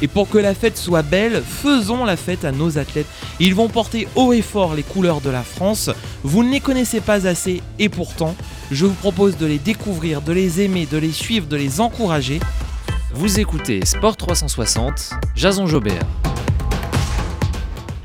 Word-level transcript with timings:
Et 0.00 0.08
pour 0.08 0.28
que 0.28 0.38
la 0.38 0.54
fête 0.54 0.76
soit 0.76 1.02
belle, 1.02 1.42
faisons 1.44 2.04
la 2.04 2.16
fête 2.16 2.44
à 2.44 2.52
nos 2.52 2.78
athlètes. 2.78 3.06
Ils 3.40 3.54
vont 3.54 3.68
porter 3.68 4.06
haut 4.14 4.32
et 4.32 4.42
fort 4.42 4.74
les 4.74 4.82
couleurs 4.82 5.20
de 5.20 5.30
la 5.30 5.42
France. 5.42 5.90
Vous 6.22 6.44
ne 6.44 6.50
les 6.50 6.60
connaissez 6.60 7.00
pas 7.00 7.26
assez 7.26 7.62
et 7.78 7.88
pourtant, 7.88 8.36
je 8.70 8.86
vous 8.86 8.94
propose 8.94 9.36
de 9.36 9.46
les 9.46 9.58
découvrir, 9.58 10.22
de 10.22 10.32
les 10.32 10.60
aimer, 10.60 10.86
de 10.90 10.98
les 10.98 11.12
suivre, 11.12 11.46
de 11.46 11.56
les 11.56 11.80
encourager. 11.80 12.40
Vous 13.14 13.40
écoutez 13.40 13.84
Sport 13.84 14.16
360, 14.16 15.10
Jason 15.34 15.66
Jobert. 15.66 16.06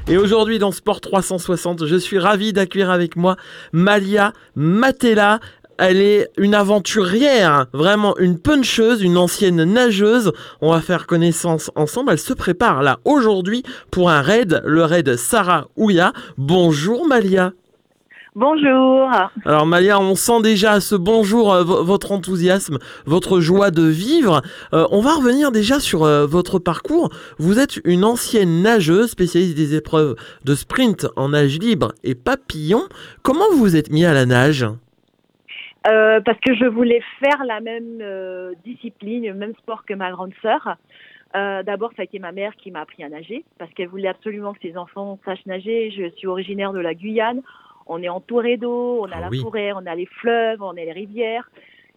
Et 0.07 0.17
aujourd'hui 0.17 0.59
dans 0.59 0.71
Sport 0.71 0.99
360, 0.99 1.85
je 1.85 1.95
suis 1.95 2.19
ravi 2.19 2.51
d'accueillir 2.51 2.89
avec 2.89 3.15
moi 3.15 3.37
Malia 3.71 4.33
Matella. 4.55 5.39
Elle 5.77 6.01
est 6.01 6.29
une 6.37 6.53
aventurière, 6.55 7.65
vraiment 7.73 8.15
une 8.17 8.37
puncheuse, 8.37 9.01
une 9.01 9.17
ancienne 9.17 9.63
nageuse. 9.63 10.31
On 10.61 10.71
va 10.71 10.81
faire 10.81 11.07
connaissance 11.07 11.71
ensemble. 11.75 12.11
Elle 12.11 12.19
se 12.19 12.33
prépare 12.33 12.83
là 12.83 12.99
aujourd'hui 13.05 13.63
pour 13.91 14.09
un 14.09 14.21
raid, 14.21 14.61
le 14.65 14.83
raid 14.85 15.15
Sarah 15.15 15.67
Ouya. 15.75 16.13
Bonjour 16.37 17.07
Malia. 17.07 17.53
Bonjour. 18.35 19.09
Alors 19.45 19.67
Malia, 19.67 19.99
on 19.99 20.15
sent 20.15 20.41
déjà 20.41 20.79
ce 20.79 20.95
bonjour 20.95 21.53
euh, 21.53 21.63
vo- 21.63 21.83
votre 21.83 22.11
enthousiasme, 22.11 22.79
votre 23.05 23.39
joie 23.39 23.69
de 23.69 23.83
vivre. 23.83 24.41
Euh, 24.73 24.87
on 24.89 25.01
va 25.01 25.13
revenir 25.15 25.51
déjà 25.51 25.79
sur 25.79 26.03
euh, 26.03 26.25
votre 26.25 26.57
parcours. 26.57 27.09
Vous 27.37 27.59
êtes 27.59 27.79
une 27.83 28.03
ancienne 28.03 28.63
nageuse 28.63 29.11
spécialiste 29.11 29.55
des 29.55 29.75
épreuves 29.75 30.15
de 30.45 30.55
sprint 30.55 31.05
en 31.15 31.29
nage 31.29 31.59
libre 31.59 31.93
et 32.03 32.15
papillon. 32.15 32.81
Comment 33.21 33.45
vous 33.51 33.59
vous 33.59 33.75
êtes 33.75 33.91
mis 33.91 34.03
à 34.05 34.13
la 34.13 34.25
nage? 34.25 34.65
Euh, 35.87 36.21
parce 36.21 36.39
que 36.39 36.55
je 36.55 36.65
voulais 36.65 37.01
faire 37.19 37.43
la 37.45 37.59
même 37.59 37.99
euh, 38.01 38.53
discipline, 38.63 39.25
le 39.25 39.33
même 39.33 39.53
sport 39.55 39.85
que 39.85 39.93
ma 39.93 40.11
grande 40.11 40.33
sœur. 40.41 40.77
Euh, 41.35 41.63
D'abord, 41.63 41.91
ça 41.95 42.03
a 42.03 42.05
été 42.05 42.19
ma 42.19 42.31
mère 42.31 42.55
qui 42.55 42.71
m'a 42.71 42.81
appris 42.81 43.03
à 43.03 43.09
nager 43.09 43.43
parce 43.57 43.71
qu'elle 43.73 43.89
voulait 43.89 44.07
absolument 44.07 44.53
que 44.53 44.61
ses 44.61 44.77
enfants 44.77 45.19
sachent 45.25 45.45
nager. 45.45 45.91
Je 45.91 46.09
suis 46.15 46.27
originaire 46.27 46.71
de 46.73 46.79
la 46.79 46.93
Guyane. 46.93 47.41
On 47.87 48.01
est 48.01 48.07
entouré 48.09 48.55
d'eau, 48.55 48.99
on 49.01 49.11
a 49.11 49.15
Ah 49.15 49.21
la 49.21 49.29
oui. 49.29 49.39
forêt, 49.41 49.73
on 49.73 49.85
a 49.85 49.95
les 49.95 50.05
fleuves, 50.05 50.61
on 50.61 50.69
a 50.71 50.75
les 50.75 50.91
rivières. 50.93 51.49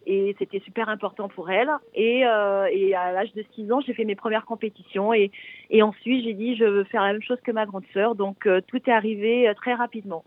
Et 0.09 0.33
c'était 0.39 0.61
super 0.61 0.87
important 0.87 1.27
pour 1.27 1.51
elle. 1.51 1.69
Et, 1.93 2.25
euh, 2.25 2.65
et 2.71 2.95
à 2.95 3.11
l'âge 3.11 3.33
de 3.33 3.43
6 3.55 3.69
ans, 3.73 3.81
j'ai 3.85 3.93
fait 3.93 4.05
mes 4.05 4.15
premières 4.15 4.45
compétitions. 4.45 5.13
Et, 5.13 5.31
et 5.69 5.83
ensuite, 5.83 6.23
j'ai 6.23 6.33
dit, 6.33 6.55
je 6.55 6.63
veux 6.63 6.85
faire 6.85 7.01
la 7.03 7.11
même 7.11 7.21
chose 7.21 7.39
que 7.43 7.51
ma 7.51 7.65
grande 7.65 7.83
sœur. 7.93 8.15
Donc, 8.15 8.47
euh, 8.47 8.61
tout 8.67 8.79
est 8.87 8.91
arrivé 8.91 9.49
euh, 9.49 9.53
très 9.53 9.73
rapidement. 9.73 10.23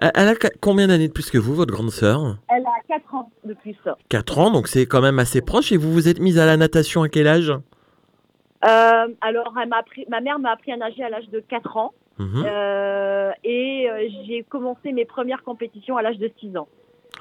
Elle 0.00 0.28
a 0.28 0.34
combien 0.60 0.86
d'années 0.86 1.08
de 1.08 1.12
plus 1.12 1.28
que 1.28 1.38
vous, 1.38 1.54
votre 1.56 1.72
grande 1.72 1.90
sœur? 1.90 2.36
Elle 2.48 2.64
a 2.64 2.98
4 3.00 3.14
ans 3.16 3.30
de 3.44 3.54
plus. 3.54 3.76
4 4.08 4.38
ans, 4.38 4.50
donc 4.52 4.68
c'est 4.68 4.86
quand 4.86 5.02
même 5.02 5.18
assez 5.18 5.42
proche. 5.42 5.72
Et 5.72 5.76
vous 5.76 5.92
vous 5.92 6.06
êtes 6.06 6.20
mise 6.20 6.38
à 6.38 6.46
la 6.46 6.56
natation 6.56 7.02
à 7.02 7.08
quel 7.08 7.26
âge? 7.26 7.50
Euh, 7.50 9.08
alors, 9.20 9.52
elle 9.60 9.68
m'a 9.68 9.78
appris, 9.78 10.06
ma 10.08 10.20
mère 10.20 10.38
m'a 10.38 10.52
appris 10.52 10.70
à 10.70 10.76
nager 10.76 11.02
à 11.02 11.08
l'âge 11.10 11.28
de 11.30 11.40
4 11.40 11.76
ans 11.76 11.92
Mhm. 12.18 12.44
euh, 12.46 13.30
et 13.44 13.90
euh, 13.90 14.08
j'ai 14.26 14.42
commencé 14.44 14.92
mes 14.92 15.04
premières 15.04 15.42
compétitions 15.42 15.98
à 15.98 16.02
l'âge 16.02 16.16
de 16.18 16.30
6 16.40 16.56
ans. 16.56 16.66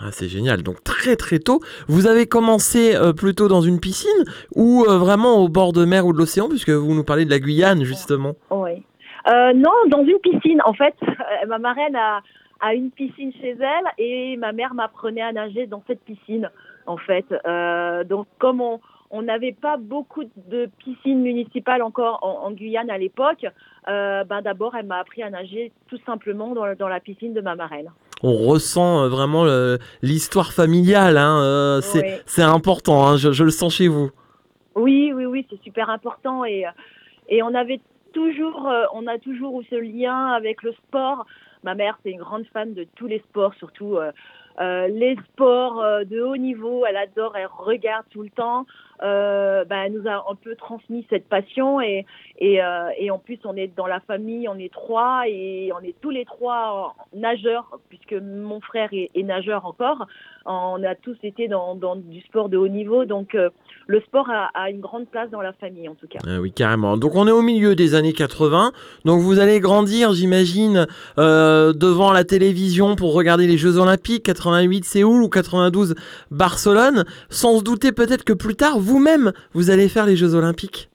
Ah, 0.02 0.12
c'est 0.12 0.28
génial. 0.28 0.62
Donc 0.62 0.84
très 0.84 1.16
très 1.16 1.40
tôt, 1.40 1.62
vous 1.88 2.08
avez 2.08 2.26
commencé 2.28 2.96
euh, 2.96 3.14
plutôt 3.14 3.48
dans 3.48 3.62
une 3.62 3.80
piscine 3.80 4.26
ou 4.54 4.84
euh, 4.88 4.98
vraiment 4.98 5.38
au 5.38 5.48
bord 5.48 5.72
de 5.72 5.86
mer 5.86 6.06
ou 6.06 6.12
de 6.12 6.18
l'océan, 6.18 6.50
puisque 6.50 6.70
vous 6.70 6.94
nous 6.94 7.04
parlez 7.04 7.26
de 7.26 7.30
la 7.30 7.40
Guyane 7.40 7.84
justement. 7.84 8.34
Oui. 8.50 8.84
Euh, 9.28 9.54
non, 9.54 9.72
dans 9.88 10.04
une 10.04 10.20
piscine. 10.20 10.62
En 10.66 10.74
fait, 10.74 10.96
ma 11.48 11.60
marraine 11.60 11.96
a, 11.96 12.22
a 12.60 12.74
une 12.74 12.92
piscine 12.92 13.32
chez 13.34 13.58
elle 13.60 13.86
et 13.98 14.36
ma 14.38 14.52
mère 14.52 14.74
m'apprenait 14.74 15.22
à 15.22 15.32
nager 15.32 15.66
dans 15.66 15.82
cette 15.88 16.02
piscine, 16.02 16.50
en 16.86 16.98
fait. 16.98 17.26
Donc, 18.08 18.28
comme 18.38 18.62
on 18.62 19.22
n'avait 19.22 19.54
pas 19.54 19.78
beaucoup 19.78 20.26
de 20.48 20.70
piscines 20.78 21.22
municipales 21.22 21.82
encore 21.82 22.20
en, 22.22 22.52
Guyane 22.52 22.92
à 22.92 22.98
l'époque, 22.98 23.46
ben 23.88 24.42
d'abord, 24.44 24.76
elle 24.76 24.86
m'a 24.86 25.00
appris 25.00 25.24
à 25.24 25.30
nager 25.32 25.72
tout 25.88 25.98
simplement 26.06 26.54
dans 26.54 26.88
la 26.88 27.00
piscine 27.00 27.34
de 27.34 27.42
ma 27.42 27.56
marraine. 27.56 27.90
On 28.24 28.34
ressent 28.48 29.04
euh, 29.04 29.10
vraiment 29.10 29.46
l'histoire 30.02 30.52
familiale. 30.54 31.18
Hein, 31.18 31.42
euh, 31.44 31.82
c'est 32.26 32.42
important. 32.42 33.08
hein, 33.08 33.18
je, 33.18 33.32
je 33.32 33.44
le 33.44 33.52
sens 33.52 33.76
chez 33.76 33.88
vous. 33.88 34.12
Oui, 34.76 35.14
oui, 35.14 35.26
oui, 35.26 35.46
c'est 35.50 35.62
super 35.64 35.90
important 35.90 36.44
et 36.46 36.66
euh, 36.66 36.70
et 37.28 37.42
on 37.42 37.54
avait 37.56 37.80
toujours, 38.14 38.70
on 38.94 39.08
a 39.08 39.18
toujours 39.18 39.62
ce 39.70 39.76
lien 39.76 40.28
avec 40.28 40.62
le 40.62 40.74
sport. 40.74 41.26
Ma 41.64 41.74
mère, 41.74 41.98
c'est 42.04 42.12
une 42.12 42.20
grande 42.20 42.46
fan 42.54 42.74
de 42.76 42.86
tous 42.96 43.08
les 43.08 43.18
sports, 43.20 43.56
surtout 43.56 43.98
euh, 44.60 44.88
les 44.88 45.18
sports 45.32 45.82
euh, 45.82 46.04
de 46.04 46.22
haut 46.22 46.38
niveau. 46.38 46.86
Elle 46.86 46.98
adore, 46.98 47.36
elle 47.36 47.48
regarde 47.48 48.06
tout 48.10 48.24
le 48.24 48.30
temps. 48.30 48.66
Euh, 49.04 49.66
ben, 49.66 49.84
elle 49.86 49.94
nous 49.94 50.08
a 50.08 50.26
un 50.30 50.36
peu 50.36 50.56
transmis 50.56 51.06
cette 51.10 51.28
passion 51.28 51.82
et 51.82 52.06
et, 52.38 52.62
euh, 52.62 52.90
et 52.98 53.12
en 53.12 53.18
plus 53.18 53.40
on 53.46 53.56
est 53.56 53.72
dans 53.76 53.88
la 53.88 54.02
famille, 54.02 54.48
on 54.50 54.58
est 54.58 54.72
trois 54.72 55.24
et 55.28 55.72
on 55.74 55.82
est 55.84 55.96
tous 56.02 56.10
les 56.10 56.26
trois 56.26 56.96
nageurs 57.14 57.80
puisque 57.90 58.14
mon 58.14 58.60
frère 58.60 58.90
est, 58.92 59.24
nageur 59.24 59.66
encore. 59.66 60.06
On 60.46 60.84
a 60.84 60.96
tous 60.96 61.18
été 61.24 61.48
dans, 61.48 61.76
dans 61.76 61.96
du 61.96 62.22
sport 62.22 62.50
de 62.50 62.58
haut 62.58 62.68
niveau, 62.68 63.06
donc 63.06 63.36
euh, 63.36 63.50
le 63.88 64.00
sport 64.02 64.30
a, 64.30 64.52
a 64.54 64.70
une 64.70 64.82
grande 64.82 65.08
place 65.08 65.30
dans 65.32 65.42
la 65.42 65.54
famille 65.54 65.90
en 65.90 65.96
tout 65.96 66.08
cas. 66.08 66.20
Ah 66.28 66.40
oui, 66.40 66.52
carrément. 66.52 66.98
Donc 66.98 67.16
on 67.16 67.26
est 67.28 67.32
au 67.32 67.42
milieu 67.42 67.74
des 67.74 67.96
années 67.96 68.14
80. 68.14 68.72
Donc 69.06 69.22
vous 69.22 69.40
allez 69.40 69.60
grandir, 69.60 70.14
j'imagine, 70.14 70.88
euh, 71.18 71.74
devant 71.74 72.12
la 72.12 72.26
télévision 72.26 72.96
pour 72.96 73.14
regarder 73.14 73.48
les 73.48 73.58
Jeux 73.58 73.78
Olympiques, 73.78 74.34
88 74.46 74.86
Séoul 74.86 75.24
ou 75.24 75.30
92 75.30 75.96
Barcelone, 76.32 77.04
sans 77.30 77.60
se 77.60 77.64
douter 77.64 77.92
peut-être 77.92 78.24
que 78.24 78.34
plus 78.34 78.56
tard, 78.56 78.78
vous-même, 78.80 79.32
vous 79.54 79.72
allez 79.72 79.90
faire 79.90 80.06
les 80.06 80.16
Jeux 80.16 80.36
Olympiques. 80.36 80.90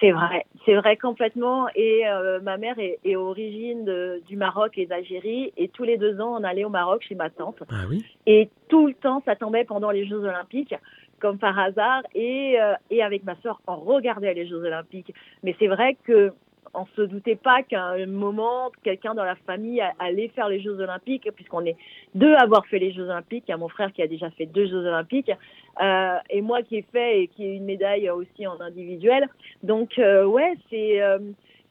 C'est 0.00 0.12
vrai, 0.12 0.44
c'est 0.66 0.76
vrai 0.76 0.96
complètement. 0.96 1.66
Et 1.74 2.06
euh, 2.06 2.40
ma 2.40 2.56
mère 2.58 2.78
est, 2.78 2.98
est 3.04 3.16
origine 3.16 3.84
de- 3.84 4.20
du 4.28 4.36
Maroc 4.36 4.76
et 4.76 4.86
d'Algérie. 4.86 5.52
Et 5.56 5.68
tous 5.68 5.82
les 5.84 5.96
deux 5.96 6.20
ans, 6.20 6.36
on 6.38 6.44
allait 6.44 6.64
au 6.64 6.68
Maroc 6.68 7.02
chez 7.08 7.14
ma 7.14 7.30
tante. 7.30 7.62
Ah 7.70 7.84
oui 7.88 8.04
Et 8.26 8.48
tout 8.68 8.86
le 8.86 8.94
temps, 8.94 9.22
ça 9.24 9.34
tombait 9.34 9.64
pendant 9.64 9.90
les 9.90 10.06
Jeux 10.06 10.18
Olympiques, 10.20 10.74
comme 11.20 11.38
par 11.38 11.58
hasard. 11.58 12.02
Et, 12.14 12.60
euh, 12.60 12.74
et 12.90 13.02
avec 13.02 13.24
ma 13.24 13.34
sœur, 13.42 13.60
on 13.66 13.76
regardait 13.76 14.34
les 14.34 14.46
Jeux 14.46 14.62
Olympiques. 14.62 15.12
Mais 15.42 15.56
c'est 15.58 15.68
vrai 15.68 15.96
que 16.04 16.32
on 16.74 16.86
se 16.96 17.02
doutait 17.02 17.36
pas 17.36 17.62
qu'à 17.62 17.82
un 17.82 18.06
moment, 18.06 18.70
quelqu'un 18.82 19.14
dans 19.14 19.24
la 19.24 19.36
famille 19.46 19.82
allait 19.98 20.28
faire 20.28 20.48
les 20.48 20.60
Jeux 20.60 20.80
Olympiques, 20.80 21.28
puisqu'on 21.34 21.64
est 21.64 21.76
deux 22.14 22.34
à 22.34 22.42
avoir 22.42 22.66
fait 22.66 22.78
les 22.78 22.92
Jeux 22.92 23.04
Olympiques. 23.04 23.44
Il 23.48 23.50
y 23.50 23.54
a 23.54 23.56
mon 23.56 23.68
frère 23.68 23.92
qui 23.92 24.02
a 24.02 24.06
déjà 24.06 24.30
fait 24.30 24.46
deux 24.46 24.66
Jeux 24.66 24.86
Olympiques, 24.86 25.32
euh, 25.80 26.16
et 26.30 26.40
moi 26.40 26.62
qui 26.62 26.76
ai 26.76 26.82
fait 26.82 27.22
et 27.22 27.28
qui 27.28 27.44
ai 27.44 27.54
une 27.54 27.64
médaille 27.64 28.10
aussi 28.10 28.46
en 28.46 28.60
individuel. 28.60 29.28
Donc 29.62 29.98
euh, 29.98 30.24
ouais, 30.24 30.54
c'est 30.70 31.00
euh, 31.00 31.18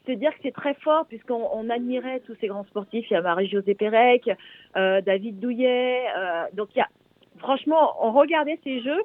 se 0.07 0.11
dire 0.13 0.31
que 0.31 0.39
c'est 0.43 0.53
très 0.53 0.73
fort 0.75 1.05
puisqu'on 1.05 1.47
on 1.53 1.69
admirait 1.69 2.21
tous 2.21 2.35
ces 2.39 2.47
grands 2.47 2.63
sportifs. 2.65 3.09
Il 3.09 3.13
y 3.13 3.17
a 3.17 3.21
Marie-Josée 3.21 3.75
Pérec, 3.75 4.29
euh, 4.77 5.01
David 5.01 5.39
Douillet. 5.39 6.05
euh, 6.17 6.45
donc 6.53 6.69
il 6.75 6.79
y 6.79 6.81
a, 6.81 6.87
franchement, 7.39 7.95
on 8.01 8.11
regardait 8.11 8.59
ces 8.63 8.81
jeux 8.81 9.03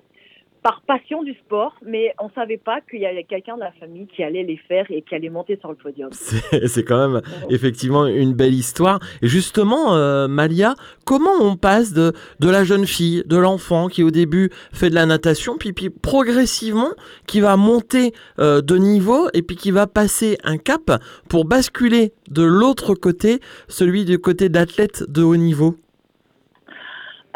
par 0.63 0.83
passion 0.83 1.23
du 1.23 1.35
sport, 1.35 1.75
mais 1.85 2.15
on 2.21 2.31
savait 2.31 2.57
pas 2.57 2.81
qu'il 2.83 3.01
y 3.01 3.07
avait 3.07 3.25
quelqu'un 3.25 3.57
de 3.57 3.61
la 3.61 3.73
famille 3.73 4.07
qui 4.07 4.23
allait 4.23 4.45
les 4.45 4.57
faire 4.57 4.87
et 4.91 5.03
qui 5.03 5.15
allait 5.15 5.29
monter 5.29 5.59
sur 5.61 5.71
le 5.71 5.75
podium. 5.75 6.11
C'est 6.13 6.69
c'est 6.69 6.85
quand 6.85 7.09
même 7.09 7.23
effectivement 7.51 8.07
une 8.07 8.33
belle 8.33 8.55
histoire. 8.55 9.01
Et 9.23 9.29
justement, 9.29 9.95
euh, 9.95 10.29
Malia, 10.29 10.75
comment 11.05 11.33
on 11.41 11.57
passe 11.57 11.93
de, 11.93 12.13
de 12.41 12.49
la 12.49 12.65
jeune 12.65 12.87
fille, 12.87 13.23
de 13.27 13.37
l'enfant 13.37 13.89
qui 13.89 14.03
au 14.03 14.11
début 14.11 14.51
fait 14.73 14.91
de 14.91 14.95
la 14.95 15.07
natation, 15.07 15.57
puis, 15.59 15.73
puis 15.73 15.91
progressivement 15.91 16.91
qui 17.27 17.41
va 17.41 17.57
monter 17.57 18.13
euh, 18.39 18.61
de 18.61 18.77
niveau 18.77 19.29
et 19.35 19.43
puis 19.43 19.57
qui 19.57 19.71
va 19.71 19.87
passer 19.87 20.39
un 20.45 20.59
cap 20.59 20.91
pour 21.29 21.45
basculer 21.45 22.13
de 22.31 22.43
l'autre 22.43 22.95
côté, 22.95 23.41
celui 23.69 24.05
du 24.05 24.19
côté 24.19 24.49
d'athlète 24.49 25.05
de 25.09 25.23
haut 25.23 25.37
niveau? 25.37 25.77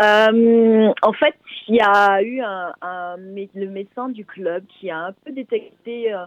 Euh, 0.01 0.93
en 1.03 1.13
fait, 1.13 1.35
y 1.75 1.81
a 1.81 2.23
eu 2.23 2.41
un, 2.41 2.73
un 2.81 3.17
le 3.17 3.67
médecin 3.69 4.09
du 4.09 4.25
club 4.25 4.65
qui 4.79 4.91
a 4.91 4.99
un 5.07 5.13
peu 5.13 5.33
détecté 5.33 6.13
euh, 6.13 6.25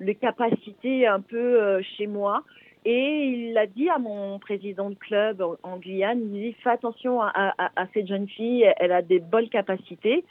les 0.00 0.14
capacités 0.14 1.06
un 1.06 1.20
peu 1.20 1.62
euh, 1.62 1.82
chez 1.96 2.06
moi. 2.06 2.42
Et 2.84 3.26
il 3.26 3.56
a 3.58 3.66
dit 3.66 3.88
à 3.88 3.98
mon 3.98 4.38
président 4.40 4.90
de 4.90 4.96
club 4.96 5.40
en, 5.40 5.56
en 5.62 5.76
Guyane, 5.78 6.20
il 6.20 6.30
dit 6.32 6.56
fais 6.62 6.70
attention 6.70 7.22
à, 7.22 7.30
à- 7.34 7.70
à 7.76 7.86
cette 7.94 8.08
jeune 8.08 8.28
fille, 8.28 8.66
elle 8.78 8.92
a 8.92 9.02
des 9.02 9.20
bonnes 9.20 9.48
capacités. 9.48 10.24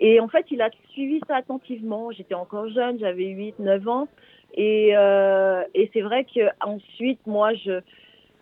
Et 0.00 0.20
en 0.20 0.28
fait, 0.28 0.46
il 0.50 0.60
a 0.62 0.70
suivi 0.90 1.20
ça 1.26 1.36
attentivement. 1.36 2.10
J'étais 2.12 2.34
encore 2.34 2.68
jeune, 2.68 2.98
j'avais 2.98 3.26
8, 3.28 3.58
9 3.58 3.88
ans. 3.88 4.08
Et, 4.54 4.92
euh, 4.96 5.62
et 5.74 5.90
c'est 5.92 6.02
vrai 6.02 6.24
que 6.24 6.48
ensuite, 6.62 7.20
moi, 7.26 7.54
je, 7.54 7.80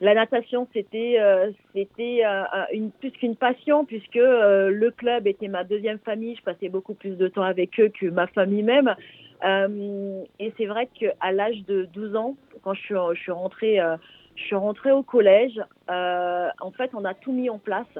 la 0.04 0.12
natation, 0.12 0.68
c'était 0.74 1.16
euh, 1.18 1.50
euh, 1.74 2.88
plus 3.00 3.10
qu'une 3.12 3.36
passion 3.36 3.86
puisque 3.86 4.16
euh, 4.16 4.68
le 4.68 4.90
club 4.90 5.26
était 5.26 5.48
ma 5.48 5.64
deuxième 5.64 5.98
famille. 5.98 6.36
Je 6.36 6.42
passais 6.42 6.68
beaucoup 6.68 6.92
plus 6.92 7.16
de 7.16 7.26
temps 7.26 7.42
avec 7.42 7.80
eux 7.80 7.88
que 7.88 8.06
ma 8.06 8.26
famille 8.26 8.62
même. 8.62 8.94
Et 10.38 10.52
c'est 10.58 10.66
vrai 10.66 10.88
qu'à 10.98 11.32
l'âge 11.32 11.64
de 11.66 11.88
12 11.94 12.16
ans, 12.16 12.36
quand 12.62 12.74
je 12.74 12.80
suis, 12.82 13.30
rentrée, 13.32 13.80
au 14.92 15.02
collège, 15.02 15.58
en 15.88 16.70
fait, 16.76 16.90
on 16.94 17.04
a 17.04 17.14
tout 17.14 17.32
mis 17.32 17.48
en 17.48 17.58
place. 17.58 17.98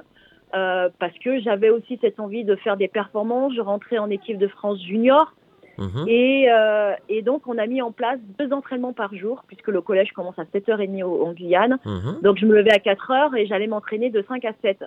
parce 0.53 1.19
que 1.23 1.41
j'avais 1.41 1.71
aussi 1.71 1.99
cette 2.03 2.21
envie 2.21 2.45
de 2.45 2.56
faire 2.56 2.77
des 2.77 2.89
performances. 2.89 3.55
Je 3.55 3.62
rentrais 3.62 3.99
en 3.99 4.11
équipe 4.11 4.39
de 4.39 4.49
France 4.49 4.83
junior. 4.83 5.35
Mhm. 5.79 6.05
Et, 6.09 6.47
euh, 6.50 6.93
et 7.09 7.23
donc, 7.23 7.47
on 7.47 7.59
a 7.59 7.67
mis 7.67 7.82
en 7.82 7.93
place 7.93 8.19
deux 8.38 8.53
entraînements 8.53 8.93
par 8.93 9.15
jour, 9.15 9.43
puisque 9.47 9.69
le 9.69 9.81
collège 9.81 10.12
commence 10.12 10.38
à 10.38 10.44
7h30 10.53 11.03
au- 11.03 11.25
en 11.26 11.32
Guyane. 11.32 11.79
Mhm. 11.85 12.21
Donc, 12.23 12.38
je 12.38 12.47
me 12.47 12.55
levais 12.55 12.73
à 12.73 12.79
4h 12.79 13.35
et 13.37 13.47
j'allais 13.47 13.67
m'entraîner 13.67 14.11
de 14.11 14.23
5 14.29 14.44
à 14.44 14.53
7. 14.62 14.85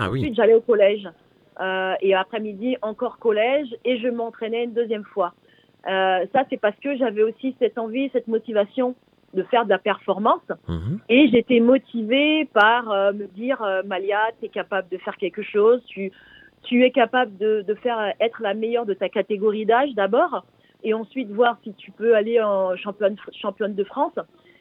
Ah 0.00 0.08
oui. 0.10 0.20
Ensuite, 0.20 0.34
j'allais 0.36 0.54
au 0.54 0.60
collège. 0.60 1.08
Euh, 1.60 1.94
et 2.00 2.14
après-midi, 2.14 2.76
encore 2.82 3.18
collège. 3.18 3.68
Et 3.84 3.98
je 3.98 4.08
m'entraînais 4.08 4.64
une 4.64 4.72
deuxième 4.72 5.04
fois. 5.04 5.34
Euh, 5.88 6.24
ça, 6.32 6.44
c'est 6.48 6.56
parce 6.60 6.76
que 6.76 6.96
j'avais 6.96 7.22
aussi 7.22 7.54
cette 7.58 7.76
envie, 7.78 8.08
cette 8.12 8.28
motivation 8.28 8.94
de 9.34 9.42
faire 9.44 9.64
de 9.64 9.70
la 9.70 9.78
performance. 9.78 10.42
Mhm. 10.68 10.98
Et 11.08 11.28
j'étais 11.28 11.60
motivée 11.60 12.46
par 12.52 12.84
me 13.14 13.26
dire, 13.34 13.62
Malia, 13.86 14.18
tu 14.38 14.46
es 14.46 14.48
capable 14.48 14.88
de 14.90 14.98
faire 14.98 15.16
quelque 15.16 15.42
chose, 15.42 15.82
tu, 15.86 16.12
tu 16.64 16.84
es 16.84 16.90
capable 16.90 17.36
de, 17.38 17.62
de 17.66 17.74
faire 17.74 17.98
être 18.20 18.40
la 18.42 18.54
meilleure 18.54 18.86
de 18.86 18.94
ta 18.94 19.08
catégorie 19.08 19.66
d'âge 19.66 19.90
d'abord, 19.94 20.44
et 20.84 20.94
ensuite 20.94 21.30
voir 21.30 21.58
si 21.64 21.72
tu 21.74 21.90
peux 21.92 22.14
aller 22.16 22.40
en 22.40 22.76
championne, 22.76 23.16
championne 23.40 23.74
de 23.74 23.84
France. 23.84 24.14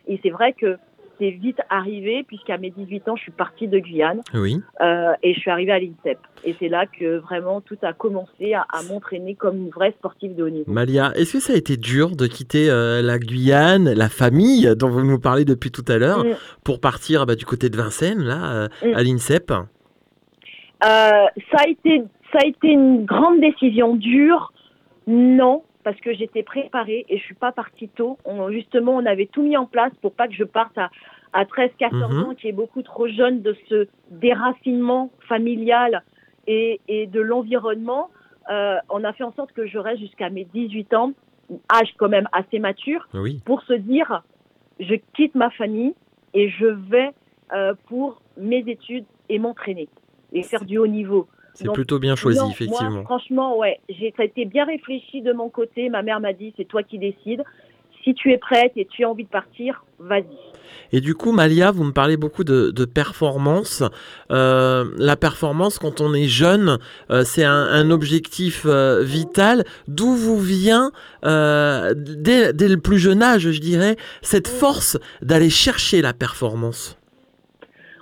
Et 0.07 0.19
c'est 0.23 0.29
vrai 0.29 0.53
que 0.53 0.77
c'est 1.19 1.29
vite 1.31 1.59
arrivé, 1.69 2.23
puisqu'à 2.27 2.57
mes 2.57 2.71
18 2.71 3.07
ans, 3.09 3.15
je 3.15 3.21
suis 3.21 3.31
partie 3.31 3.67
de 3.67 3.77
Guyane 3.77 4.21
Oui. 4.33 4.59
euh, 4.81 5.11
et 5.21 5.35
je 5.35 5.39
suis 5.39 5.51
arrivée 5.51 5.71
à 5.71 5.77
l'INSEP. 5.79 6.17
Et 6.43 6.55
c'est 6.59 6.67
là 6.69 6.85
que 6.87 7.17
vraiment 7.17 7.61
tout 7.61 7.77
a 7.83 7.93
commencé 7.93 8.55
à, 8.55 8.65
à 8.73 8.81
m'entraîner 8.81 9.35
comme 9.35 9.57
une 9.57 9.69
vraie 9.69 9.91
sportive 9.99 10.35
de 10.35 10.43
haut 10.43 10.49
niveau. 10.49 10.71
Malia, 10.71 11.11
est-ce 11.15 11.33
que 11.33 11.39
ça 11.39 11.53
a 11.53 11.55
été 11.55 11.77
dur 11.77 12.15
de 12.15 12.25
quitter 12.25 12.71
euh, 12.71 13.03
la 13.03 13.19
Guyane, 13.19 13.93
la 13.93 14.09
famille 14.09 14.67
dont 14.75 14.89
vous 14.89 15.03
nous 15.03 15.19
parlez 15.19 15.45
depuis 15.45 15.69
tout 15.71 15.85
à 15.87 15.97
l'heure, 15.99 16.23
Mm. 16.23 16.33
pour 16.63 16.79
partir 16.79 17.27
bah, 17.27 17.35
du 17.35 17.45
côté 17.45 17.69
de 17.69 17.77
Vincennes, 17.77 18.23
là, 18.23 18.53
euh, 18.53 18.67
Mm. 18.83 18.93
à 18.95 19.03
l'INSEP? 19.03 19.53
Euh, 20.83 21.25
ça 21.51 21.57
a 21.63 21.67
été 21.67 22.03
ça 22.31 22.39
a 22.43 22.45
été 22.47 22.69
une 22.69 23.05
grande 23.05 23.39
décision 23.41 23.95
dure. 23.95 24.53
Non, 25.07 25.63
parce 25.83 25.99
que 25.99 26.13
j'étais 26.13 26.43
préparée 26.43 27.05
et 27.09 27.17
je 27.17 27.23
suis 27.23 27.35
pas 27.35 27.51
partie 27.51 27.89
tôt. 27.89 28.17
On, 28.23 28.49
justement, 28.51 28.93
on 28.95 29.05
avait 29.05 29.25
tout 29.25 29.41
mis 29.41 29.57
en 29.57 29.65
place 29.65 29.91
pour 30.01 30.13
pas 30.13 30.27
que 30.27 30.33
je 30.33 30.43
parte 30.43 30.77
à, 30.77 30.89
à 31.33 31.45
13, 31.45 31.71
14 31.77 32.13
Mhm. 32.13 32.23
ans, 32.23 32.35
qui 32.35 32.47
est 32.47 32.51
beaucoup 32.53 32.83
trop 32.83 33.07
jeune 33.07 33.41
de 33.41 33.55
ce 33.67 33.87
déracinement 34.11 35.09
familial 35.27 36.03
et, 36.47 36.79
et 36.87 37.07
de 37.07 37.19
l'environnement. 37.19 38.09
Euh, 38.49 38.77
on 38.89 39.03
a 39.03 39.11
fait 39.13 39.23
en 39.23 39.33
sorte 39.33 39.51
que 39.51 39.67
je 39.67 39.77
reste 39.77 39.99
jusqu'à 39.99 40.29
mes 40.29 40.45
18 40.45 40.93
ans, 40.93 41.11
âge 41.73 41.93
quand 41.97 42.09
même 42.09 42.29
assez 42.31 42.59
mature, 42.59 43.07
Oui. 43.13 43.41
pour 43.45 43.61
se 43.63 43.73
dire, 43.73 44.23
je 44.79 44.95
quitte 45.15 45.35
ma 45.35 45.49
famille 45.49 45.93
et 46.33 46.49
je 46.49 46.65
vais 46.65 47.09
euh, 47.53 47.73
pour 47.87 48.21
mes 48.37 48.63
études 48.67 49.05
et 49.29 49.37
m'entraîner 49.39 49.89
et 50.31 50.43
faire 50.43 50.65
du 50.65 50.77
haut 50.77 50.87
niveau. 50.87 51.27
C'est 51.53 51.71
plutôt 51.71 51.99
bien 51.99 52.15
choisi, 52.15 52.39
Non, 52.39 52.49
effectivement. 52.49 52.89
Moi, 52.91 53.03
franchement, 53.03 53.57
ouais, 53.57 53.79
j'ai, 53.89 54.13
été 54.17 54.45
bien 54.45 54.65
réfléchi 54.65 55.21
de 55.21 55.33
mon 55.33 55.49
côté. 55.49 55.89
Ma 55.89 56.01
mère 56.01 56.19
m'a 56.19 56.33
dit, 56.33 56.53
c'est 56.57 56.65
toi 56.65 56.83
qui 56.83 56.97
décides. 56.97 57.43
Si 58.03 58.13
tu 58.15 58.31
es 58.31 58.37
prête 58.37 58.71
et 58.77 58.85
tu 58.85 59.03
as 59.03 59.09
envie 59.09 59.25
de 59.25 59.29
partir, 59.29 59.85
vas-y. 59.99 60.25
Et 60.93 61.01
du 61.01 61.13
coup, 61.13 61.31
Malia, 61.31 61.71
vous 61.71 61.83
me 61.83 61.91
parlez 61.91 62.17
beaucoup 62.17 62.43
de, 62.43 62.71
de 62.71 62.85
performance. 62.85 63.83
Euh, 64.31 64.85
la 64.97 65.15
performance, 65.15 65.77
quand 65.77 66.01
on 66.01 66.13
est 66.13 66.27
jeune, 66.27 66.79
euh, 67.11 67.23
c'est 67.23 67.43
un, 67.43 67.51
un 67.51 67.91
objectif 67.91 68.63
euh, 68.65 69.03
vital. 69.03 69.63
D'où 69.87 70.13
vous 70.15 70.39
vient, 70.39 70.91
dès, 71.23 72.53
dès 72.53 72.67
le 72.67 72.77
plus 72.77 72.97
jeune 72.97 73.21
âge, 73.21 73.51
je 73.51 73.59
dirais, 73.59 73.97
cette 74.21 74.47
force 74.47 74.97
d'aller 75.21 75.49
chercher 75.49 76.01
la 76.01 76.13
performance? 76.13 76.97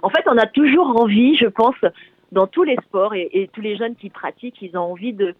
En 0.01 0.09
fait, 0.09 0.23
on 0.27 0.37
a 0.37 0.47
toujours 0.47 0.99
envie, 1.01 1.35
je 1.35 1.47
pense, 1.47 1.75
dans 2.31 2.47
tous 2.47 2.63
les 2.63 2.75
sports 2.85 3.13
et, 3.15 3.49
tous 3.53 3.61
les 3.61 3.75
jeunes 3.75 3.95
qui 3.95 4.09
pratiquent, 4.09 4.61
ils 4.61 4.77
ont 4.77 4.91
envie 4.91 5.13
de, 5.13 5.35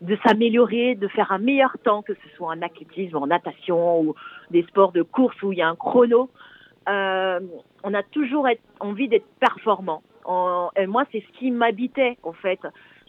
de 0.00 0.18
s'améliorer, 0.24 0.94
de 0.94 1.08
faire 1.08 1.32
un 1.32 1.38
meilleur 1.38 1.76
temps, 1.82 2.02
que 2.02 2.14
ce 2.14 2.36
soit 2.36 2.48
en 2.48 2.62
athlétisme, 2.62 3.16
en 3.16 3.26
natation 3.26 4.00
ou 4.00 4.14
des 4.50 4.62
sports 4.64 4.92
de 4.92 5.02
course 5.02 5.40
où 5.42 5.52
il 5.52 5.58
y 5.58 5.62
a 5.62 5.68
un 5.68 5.76
chrono. 5.76 6.30
Euh, 6.88 7.40
on 7.84 7.94
a 7.94 8.02
toujours 8.02 8.48
envie 8.80 9.08
d'être 9.08 9.26
performant. 9.40 10.02
Et 10.76 10.86
moi, 10.86 11.04
c'est 11.10 11.20
ce 11.20 11.38
qui 11.38 11.50
m'habitait, 11.50 12.16
en 12.22 12.32
fait. 12.32 12.60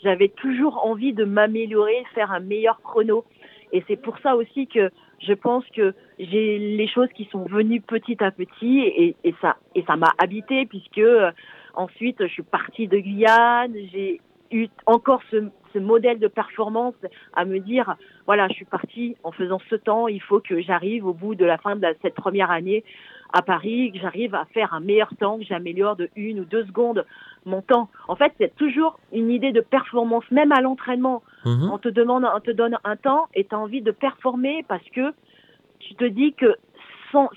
J'avais 0.03 0.29
toujours 0.29 0.85
envie 0.85 1.13
de 1.13 1.23
m'améliorer, 1.23 2.03
faire 2.15 2.31
un 2.31 2.39
meilleur 2.39 2.81
chrono. 2.81 3.23
Et 3.71 3.83
c'est 3.87 3.95
pour 4.01 4.17
ça 4.19 4.35
aussi 4.35 4.67
que 4.67 4.89
je 5.19 5.33
pense 5.33 5.63
que 5.75 5.93
j'ai 6.19 6.57
les 6.57 6.87
choses 6.87 7.09
qui 7.15 7.25
sont 7.31 7.45
venues 7.45 7.81
petit 7.81 8.21
à 8.23 8.31
petit 8.31 8.79
et, 8.79 9.15
et 9.23 9.35
ça 9.41 9.57
et 9.75 9.83
ça 9.83 9.95
m'a 9.95 10.11
habité 10.17 10.65
puisque 10.65 10.97
euh, 10.97 11.31
ensuite 11.73 12.17
je 12.21 12.31
suis 12.31 12.43
partie 12.43 12.87
de 12.87 12.97
Guyane, 12.97 13.73
j'ai 13.91 14.21
eu 14.51 14.67
encore 14.85 15.21
ce, 15.31 15.49
ce 15.73 15.79
modèle 15.79 16.19
de 16.19 16.27
performance 16.27 16.95
à 17.33 17.45
me 17.45 17.59
dire 17.59 17.95
voilà 18.25 18.47
je 18.49 18.53
suis 18.53 18.65
partie 18.65 19.15
en 19.23 19.31
faisant 19.31 19.59
ce 19.69 19.75
temps, 19.75 20.07
il 20.07 20.21
faut 20.21 20.39
que 20.41 20.61
j'arrive 20.61 21.05
au 21.05 21.13
bout 21.13 21.35
de 21.35 21.45
la 21.45 21.57
fin 21.57 21.75
de 21.75 21.81
la- 21.81 21.93
cette 22.01 22.15
première 22.15 22.51
année 22.51 22.83
à 23.33 23.41
Paris, 23.41 23.91
que 23.93 23.99
j'arrive 23.99 24.35
à 24.35 24.43
faire 24.53 24.73
un 24.73 24.81
meilleur 24.81 25.15
temps, 25.17 25.37
que 25.37 25.45
j'améliore 25.45 25.95
de 25.95 26.09
une 26.17 26.41
ou 26.41 26.45
deux 26.45 26.65
secondes 26.65 27.05
mon 27.45 27.61
temps. 27.61 27.87
En 28.09 28.17
fait, 28.17 28.33
c'est 28.37 28.53
toujours 28.57 28.99
une 29.13 29.31
idée 29.31 29.53
de 29.53 29.61
performance, 29.61 30.25
même 30.31 30.51
à 30.51 30.59
l'entraînement 30.59 31.23
Mhm. 31.45 31.69
on 31.71 31.77
te 31.77 31.87
demande, 31.87 32.25
on 32.35 32.39
te 32.41 32.51
donne 32.51 32.77
un 32.83 32.97
temps 32.97 33.27
et 33.33 33.45
tu 33.45 33.55
as 33.55 33.57
envie 33.59 33.81
de 33.81 33.91
performer 33.91 34.63
parce 34.67 34.83
que 34.89 35.13
tu 35.79 35.95
te 35.95 36.03
dis 36.03 36.33
que 36.33 36.55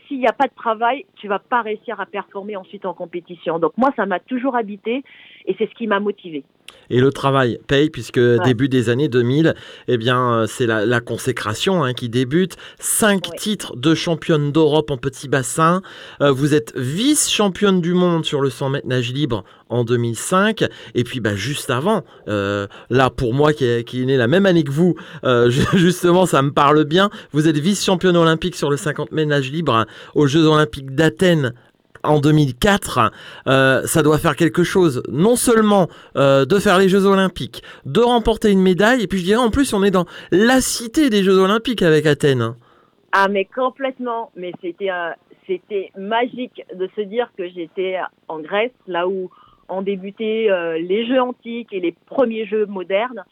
s'il 0.06 0.19
n'y 0.19 0.26
a 0.26 0.32
pas 0.32 0.47
de 0.47 0.55
travail, 0.55 1.05
tu 1.17 1.29
vas 1.29 1.38
pas 1.38 1.62
réussir 1.62 2.00
à 2.00 2.06
performer 2.06 2.56
ensuite 2.56 2.87
en 2.87 2.94
compétition. 2.94 3.59
Donc 3.59 3.73
moi, 3.76 3.91
ça 3.97 4.06
m'a 4.06 4.21
toujours 4.21 4.56
habité 4.56 5.03
et 5.47 5.55
c'est 5.59 5.69
ce 5.69 5.75
qui 5.75 5.87
m'a 5.87 6.00
motivé. 6.00 6.44
Et 6.91 7.01
le 7.01 7.11
travail 7.13 7.59
paye 7.67 7.91
puisque 7.91 8.21
début 8.45 8.69
des 8.69 8.89
années 8.91 9.09
2000, 9.09 9.55
eh 9.89 9.97
bien, 9.97 10.33
euh, 10.33 10.47
c'est 10.47 10.67
la, 10.67 10.85
la 10.87 11.01
consécration 11.01 11.83
hein, 11.85 11.93
qui 11.95 12.09
débute. 12.09 12.57
Cinq 12.79 13.29
Ouais. 13.31 13.37
titres 13.39 13.77
de 13.77 13.95
championne 13.95 14.53
d'Europe 14.53 14.91
en 14.91 14.97
petit 14.97 15.29
bassin. 15.29 15.83
Euh, 16.21 16.31
vous 16.31 16.55
êtes 16.55 16.73
vice-championne 16.77 17.81
du 17.81 17.95
monde 17.95 18.25
sur 18.25 18.41
le 18.41 18.51
100 18.51 18.71
mètres 18.71 18.87
nage 18.87 19.13
libre 19.13 19.45
en 19.69 19.85
2005. 19.85 20.65
Et 20.94 21.05
puis, 21.05 21.20
bah, 21.20 21.35
juste 21.35 21.70
avant, 21.70 22.05
euh, 22.29 22.67
là, 22.91 23.11
pour 23.11 23.35
moi 23.35 23.53
qui 23.53 23.65
est, 23.65 23.85
qui 23.85 24.03
est 24.03 24.05
né 24.05 24.17
la 24.17 24.27
même 24.29 24.47
année 24.47 24.65
que 24.65 24.70
vous, 24.73 24.94
euh, 25.25 25.51
justement, 25.75 26.27
ça 26.27 26.43
me 26.43 26.51
parle 26.53 26.85
bien. 26.85 27.11
Vous 27.32 27.49
êtes 27.49 27.58
vice-championne 27.58 28.17
olympique 28.17 28.56
sur 28.56 28.70
le 28.70 28.77
50 28.77 29.13
mètres 29.13 29.29
nage 29.31 29.51
libre 29.51 29.75
hein, 29.75 29.87
aux 30.15 30.27
Jeux 30.27 30.44
olympiques 30.47 30.94
d'Athènes 30.94 31.55
en 32.05 32.20
2004, 32.20 33.13
euh, 33.46 33.82
ça 33.84 34.03
doit 34.03 34.19
faire 34.19 34.37
quelque 34.37 34.63
chose. 34.63 35.03
Non 35.11 35.37
seulement 35.37 35.89
euh, 36.17 36.44
de 36.44 36.58
faire 36.58 36.79
les 36.79 36.89
Jeux 36.89 37.06
Olympiques, 37.06 37.63
de 37.84 38.01
remporter 38.01 38.51
une 38.51 38.63
médaille, 38.63 39.03
et 39.03 39.06
puis 39.06 39.19
je 39.19 39.25
dirais 39.25 39.43
en 39.43 39.51
plus 39.51 39.73
on 39.73 39.82
est 39.82 39.91
dans 39.91 40.06
la 40.31 40.61
cité 40.61 41.11
des 41.11 41.23
Jeux 41.23 41.39
Olympiques 41.39 41.82
avec 41.82 42.06
Athènes. 42.06 42.55
Ah 43.13 43.29
mais 43.29 43.44
complètement, 43.44 44.31
mais 44.37 44.53
c'était 44.61 44.91
euh, 44.91 45.11
c'était 45.46 45.91
magique 45.96 46.63
de 46.75 46.89
se 46.96 47.03
dire 47.03 47.31
que 47.37 47.49
j'étais 47.49 47.99
en 48.29 48.41
Grèce, 48.41 48.73
là 48.87 49.06
où 49.06 49.31
ont 49.69 49.82
débuté 49.82 50.49
les 50.79 51.06
Jeux 51.06 51.20
antiques 51.20 51.73
et 51.73 51.81
les 51.81 51.94
premiers 52.06 52.46
Jeux 52.46 52.67
modernes. 52.67 53.25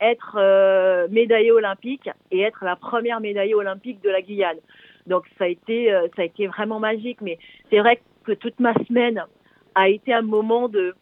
Être 0.00 1.08
médaillée 1.10 1.52
olympique 1.52 2.10
et 2.30 2.40
être 2.40 2.64
la 2.64 2.76
première 2.76 3.20
médaillée 3.20 3.54
olympique 3.54 4.02
de 4.02 4.10
la 4.10 4.20
Guyane. 4.20 4.58
Donc 5.06 5.24
ça 5.38 5.44
a 5.44 5.48
été 5.48 5.92
euh, 5.92 6.08
ça 6.16 6.22
a 6.22 6.24
été 6.24 6.46
vraiment 6.46 6.80
magique. 6.80 7.20
Mais 7.20 7.38
c'est 7.70 7.78
vrai 7.78 8.00
que 8.24 8.32
toute 8.32 8.58
ma 8.60 8.74
semaine 8.86 9.22
a 9.74 9.88
été 9.88 10.12
un 10.12 10.22
moment 10.22 10.68
de 10.68 10.94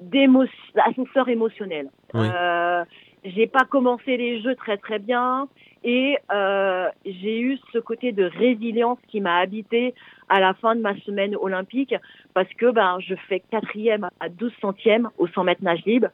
d'émotion, 0.00 0.52
d'ascenseur 0.74 1.28
émotionnel. 1.28 1.88
Oui. 2.14 2.26
Euh, 2.32 2.84
j'ai 3.24 3.46
pas 3.46 3.64
commencé 3.64 4.16
les 4.16 4.42
jeux 4.42 4.56
très 4.56 4.76
très 4.76 4.98
bien 4.98 5.48
et 5.84 6.16
euh, 6.32 6.88
j'ai 7.04 7.40
eu 7.40 7.58
ce 7.72 7.78
côté 7.78 8.12
de 8.12 8.24
résilience 8.24 8.98
qui 9.08 9.20
m'a 9.20 9.38
habité 9.38 9.94
à 10.28 10.40
la 10.40 10.54
fin 10.54 10.74
de 10.74 10.80
ma 10.80 10.98
semaine 11.00 11.36
olympique 11.36 11.94
parce 12.34 12.52
que 12.54 12.70
ben 12.70 12.98
je 13.00 13.14
fais 13.28 13.40
quatrième 13.40 14.08
à 14.18 14.28
12 14.28 14.52
centièmes 14.60 15.08
au 15.18 15.28
100 15.28 15.44
mètres 15.44 15.62
nage 15.62 15.84
libre 15.84 16.08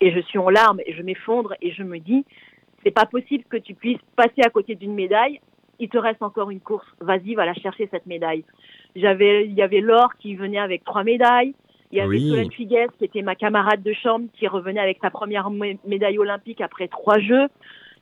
et 0.00 0.10
je 0.10 0.20
suis 0.20 0.38
en 0.38 0.50
larmes 0.50 0.80
et 0.86 0.92
je 0.92 1.02
m'effondre 1.02 1.54
et 1.60 1.70
je 1.70 1.82
me 1.82 1.98
dis 1.98 2.24
c'est 2.82 2.90
pas 2.90 3.06
possible 3.06 3.44
que 3.44 3.56
tu 3.56 3.74
puisses 3.74 4.00
passer 4.16 4.42
à 4.44 4.50
côté 4.50 4.74
d'une 4.74 4.94
médaille 4.94 5.40
il 5.80 5.88
te 5.88 5.98
reste 5.98 6.22
encore 6.22 6.50
une 6.50 6.60
course 6.60 6.86
vas-y 7.00 7.34
va 7.34 7.44
la 7.46 7.54
chercher 7.54 7.88
cette 7.90 8.06
médaille 8.06 8.44
j'avais 8.94 9.46
il 9.46 9.54
y 9.54 9.62
avait 9.62 9.80
Laure 9.80 10.14
qui 10.20 10.34
venait 10.36 10.58
avec 10.58 10.84
trois 10.84 11.02
médailles 11.04 11.54
il 11.92 11.98
y 11.98 12.00
avait 12.00 12.10
Oui. 12.18 12.28
Solène 12.28 12.52
Figues 12.52 12.86
qui 12.98 13.04
était 13.04 13.22
ma 13.22 13.34
camarade 13.34 13.82
de 13.82 13.92
chambre 13.92 14.26
qui 14.34 14.46
revenait 14.46 14.80
avec 14.80 14.98
sa 15.02 15.10
première 15.10 15.50
mé- 15.50 15.78
médaille 15.86 16.18
olympique 16.18 16.60
après 16.60 16.86
trois 16.88 17.18
jeux 17.18 17.48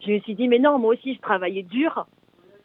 je 0.04 0.12
me 0.12 0.18
suis 0.20 0.34
dit 0.34 0.48
mais 0.48 0.58
non 0.58 0.78
moi 0.78 0.94
aussi 0.94 1.14
je 1.14 1.20
travaillais 1.20 1.62
dur 1.62 2.06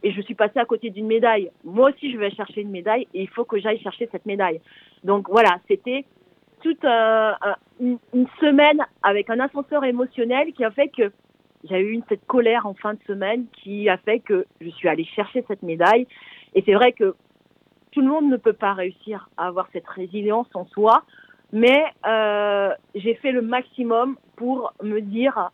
et 0.05 0.11
je 0.11 0.21
suis 0.21 0.35
passée 0.35 0.59
à 0.59 0.65
côté 0.65 0.89
d'une 0.89 1.07
médaille. 1.07 1.49
Moi 1.63 1.91
aussi, 1.91 2.11
je 2.11 2.17
vais 2.17 2.29
chercher 2.29 2.59
une 2.59 2.71
médaille 2.71 3.07
et 3.13 3.21
il 3.21 3.29
faut 3.29 3.45
que 3.45 3.57
j'aille 3.57 3.79
chercher 3.79 4.09
cette 4.11 4.25
médaille. 4.25 4.59
Donc 5.05 5.29
voilà, 5.29 5.59
c'était 5.69 6.03
toute 6.61 6.83
euh, 6.83 7.31
un- 7.41 7.55
une, 7.79 7.97
une 8.13 8.27
semaine 8.41 8.81
avec 9.01 9.29
un 9.29 9.39
ascenseur 9.39 9.85
émotionnel 9.85 10.51
qui 10.51 10.65
a 10.65 10.71
fait 10.71 10.89
que 10.89 11.09
j'ai 11.69 11.79
eu 11.79 11.91
une, 11.91 12.03
cette 12.09 12.25
colère 12.25 12.65
en 12.65 12.73
fin 12.73 12.93
de 12.93 12.99
semaine 13.07 13.45
qui 13.53 13.89
a 13.89 13.97
fait 13.97 14.19
que 14.19 14.45
je 14.61 14.69
suis 14.69 14.87
allée 14.87 15.05
chercher 15.05 15.43
cette 15.47 15.63
médaille. 15.63 16.07
Et 16.55 16.63
c'est 16.65 16.73
vrai 16.73 16.91
que 16.93 17.15
tout 17.91 18.01
le 18.01 18.07
monde 18.07 18.29
ne 18.29 18.37
peut 18.37 18.53
pas 18.53 18.73
réussir 18.73 19.29
à 19.37 19.47
avoir 19.47 19.67
cette 19.71 19.87
résilience 19.87 20.47
en 20.53 20.65
soi, 20.65 21.03
mais 21.51 21.83
euh, 22.05 22.71
j'ai 22.95 23.13
fait 23.15 23.31
le 23.31 23.41
maximum 23.41 24.17
pour 24.35 24.73
me 24.81 24.99
dire, 24.99 25.51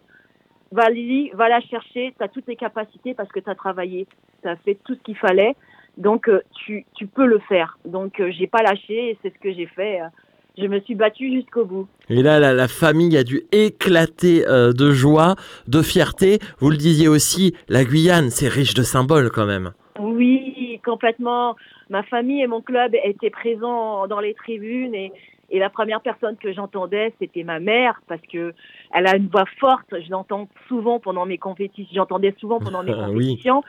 Valérie, 0.72 1.32
va 1.34 1.50
la 1.50 1.60
chercher, 1.60 2.14
tu 2.18 2.24
as 2.24 2.30
toutes 2.30 2.48
les 2.48 2.56
capacités 2.56 3.14
parce 3.14 3.30
que 3.30 3.40
tu 3.40 3.50
as 3.50 3.56
travaillé, 3.56 4.08
tu 4.42 4.48
as 4.48 4.56
fait 4.58 4.76
tout 4.86 4.96
ce 4.96 5.02
qu'il 5.02 5.18
fallait, 5.18 5.56
donc 5.98 6.30
euh, 6.30 6.42
tu, 6.66 6.86
tu 6.96 7.08
peux 7.08 7.26
le 7.26 7.40
faire. 7.40 7.78
Donc 7.84 8.20
euh, 8.20 8.32
j'ai 8.32 8.48
pas 8.48 8.64
lâché 8.64 9.12
et 9.12 9.18
c'est 9.22 9.34
ce 9.34 9.40
que 9.40 9.52
j'ai 9.52 9.68
fait. 9.68 10.00
Je 10.62 10.68
me 10.68 10.80
suis 10.82 10.96
battue 10.96 11.32
jusqu'au 11.32 11.64
bout. 11.66 11.88
Et 12.10 12.22
là, 12.22 12.40
la, 12.40 12.54
la 12.54 12.68
famille 12.68 13.16
a 13.18 13.24
dû 13.24 13.44
éclater 13.52 14.46
euh, 14.48 14.74
de 14.74 14.92
joie, 14.92 15.36
de 15.68 15.82
fierté. 15.82 16.40
Vous 16.60 16.70
le 16.70 16.78
disiez 16.78 17.08
aussi, 17.08 17.56
la 17.70 17.84
Guyane, 17.86 18.30
c'est 18.30 18.48
riche 18.50 18.74
de 18.74 18.84
symboles 18.84 19.30
quand 19.32 19.46
même. 19.46 19.72
Oui, 20.00 20.80
complètement. 20.86 21.56
Ma 21.90 22.04
famille 22.04 22.42
et 22.42 22.48
mon 22.48 22.62
club 22.62 22.94
étaient 23.04 23.30
présents 23.30 24.08
dans 24.08 24.20
les 24.20 24.34
tribunes 24.34 24.94
et, 24.96 25.12
et 25.52 25.60
la 25.60 25.70
première 25.70 26.02
personne 26.02 26.36
que 26.38 26.54
j'entendais, 26.54 27.14
c'était 27.20 27.44
ma 27.44 27.60
mère 27.60 28.02
parce 28.08 28.22
que 28.32 28.54
elle 28.94 29.08
a 29.08 29.16
une 29.16 29.28
voix 29.28 29.46
forte. 29.60 29.88
Je 29.92 30.10
l'entends 30.12 30.48
souvent 30.68 31.00
pendant 31.00 31.26
mes 31.26 31.38
compétitions. 31.38 31.94
J'entendais 31.96 32.36
souvent 32.40 32.60
pendant 32.60 32.84
mes 32.84 32.92
Ah 32.96 33.08
oui. 33.10 33.14
compétitions 33.14 33.64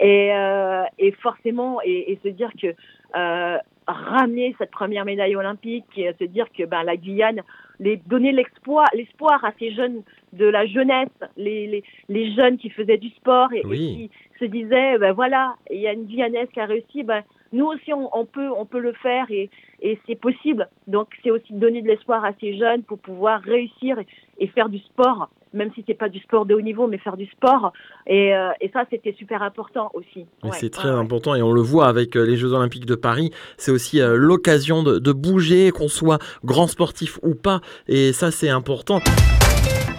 et, 0.00 0.30
euh, 0.32 0.82
et 0.98 1.12
forcément 1.22 1.78
et, 1.84 2.12
et 2.12 2.20
se 2.22 2.28
dire 2.28 2.50
que 2.60 2.68
euh, 3.16 3.58
ramener 3.86 4.54
cette 4.58 4.70
première 4.70 5.04
médaille 5.04 5.36
olympique 5.36 5.86
et 5.96 6.12
se 6.18 6.24
dire 6.24 6.46
que 6.56 6.64
ben 6.64 6.82
la 6.82 6.96
Guyane 6.96 7.42
les 7.78 7.96
donner 8.06 8.32
l'espoir 8.32 8.86
l'espoir 8.94 9.44
à 9.44 9.52
ces 9.58 9.72
jeunes 9.72 10.02
de 10.32 10.46
la 10.46 10.66
jeunesse 10.66 11.08
les, 11.36 11.66
les, 11.66 11.84
les 12.08 12.34
jeunes 12.34 12.58
qui 12.58 12.70
faisaient 12.70 12.98
du 12.98 13.10
sport 13.10 13.52
et, 13.52 13.62
qui 13.62 14.10
se 14.40 14.44
disaient 14.44 14.98
ben 14.98 15.12
voilà 15.12 15.56
il 15.70 15.80
y 15.80 15.86
a 15.86 15.92
une 15.92 16.06
Guyanaise 16.06 16.48
qui 16.52 16.60
a 16.60 16.66
réussi 16.66 17.02
ben 17.02 17.22
nous 17.52 17.66
aussi 17.66 17.92
on, 17.92 18.10
on 18.16 18.24
peut 18.24 18.50
on 18.50 18.66
peut 18.66 18.80
le 18.80 18.92
faire 18.92 19.30
et, 19.30 19.50
et 19.82 19.98
c'est 20.06 20.16
possible. 20.16 20.68
Donc 20.86 21.08
c'est 21.22 21.30
aussi 21.30 21.52
donner 21.52 21.82
de 21.82 21.88
l'espoir 21.88 22.24
à 22.24 22.32
ces 22.40 22.56
jeunes 22.56 22.82
pour 22.82 22.98
pouvoir 22.98 23.40
réussir 23.42 23.98
et, 23.98 24.06
et 24.38 24.46
faire 24.48 24.68
du 24.68 24.78
sport 24.78 25.30
même 25.56 25.70
si 25.74 25.82
c'est 25.86 25.94
pas 25.94 26.08
du 26.08 26.20
sport 26.20 26.46
de 26.46 26.54
haut 26.54 26.60
niveau 26.60 26.86
mais 26.86 26.98
faire 26.98 27.16
du 27.16 27.26
sport 27.26 27.72
et, 28.06 28.34
euh, 28.34 28.50
et 28.60 28.70
ça 28.70 28.84
c'était 28.90 29.14
super 29.18 29.42
important 29.42 29.90
aussi 29.94 30.26
Ouais, 30.42 30.50
c'est 30.52 30.70
très 30.70 30.90
ouais, 30.90 30.96
important 30.96 31.34
et 31.34 31.42
on 31.42 31.52
le 31.52 31.60
voit 31.60 31.88
avec 31.88 32.16
euh, 32.16 32.24
les 32.24 32.36
Jeux 32.36 32.52
Olympiques 32.52 32.86
de 32.86 32.94
Paris. 32.94 33.30
C'est 33.56 33.70
aussi 33.70 34.00
euh, 34.00 34.16
l'occasion 34.16 34.82
de, 34.82 34.98
de 34.98 35.12
bouger, 35.12 35.70
qu'on 35.70 35.88
soit 35.88 36.18
grand 36.44 36.66
sportif 36.66 37.18
ou 37.22 37.34
pas. 37.34 37.60
Et 37.88 38.12
ça, 38.12 38.30
c'est 38.30 38.48
important. 38.48 39.00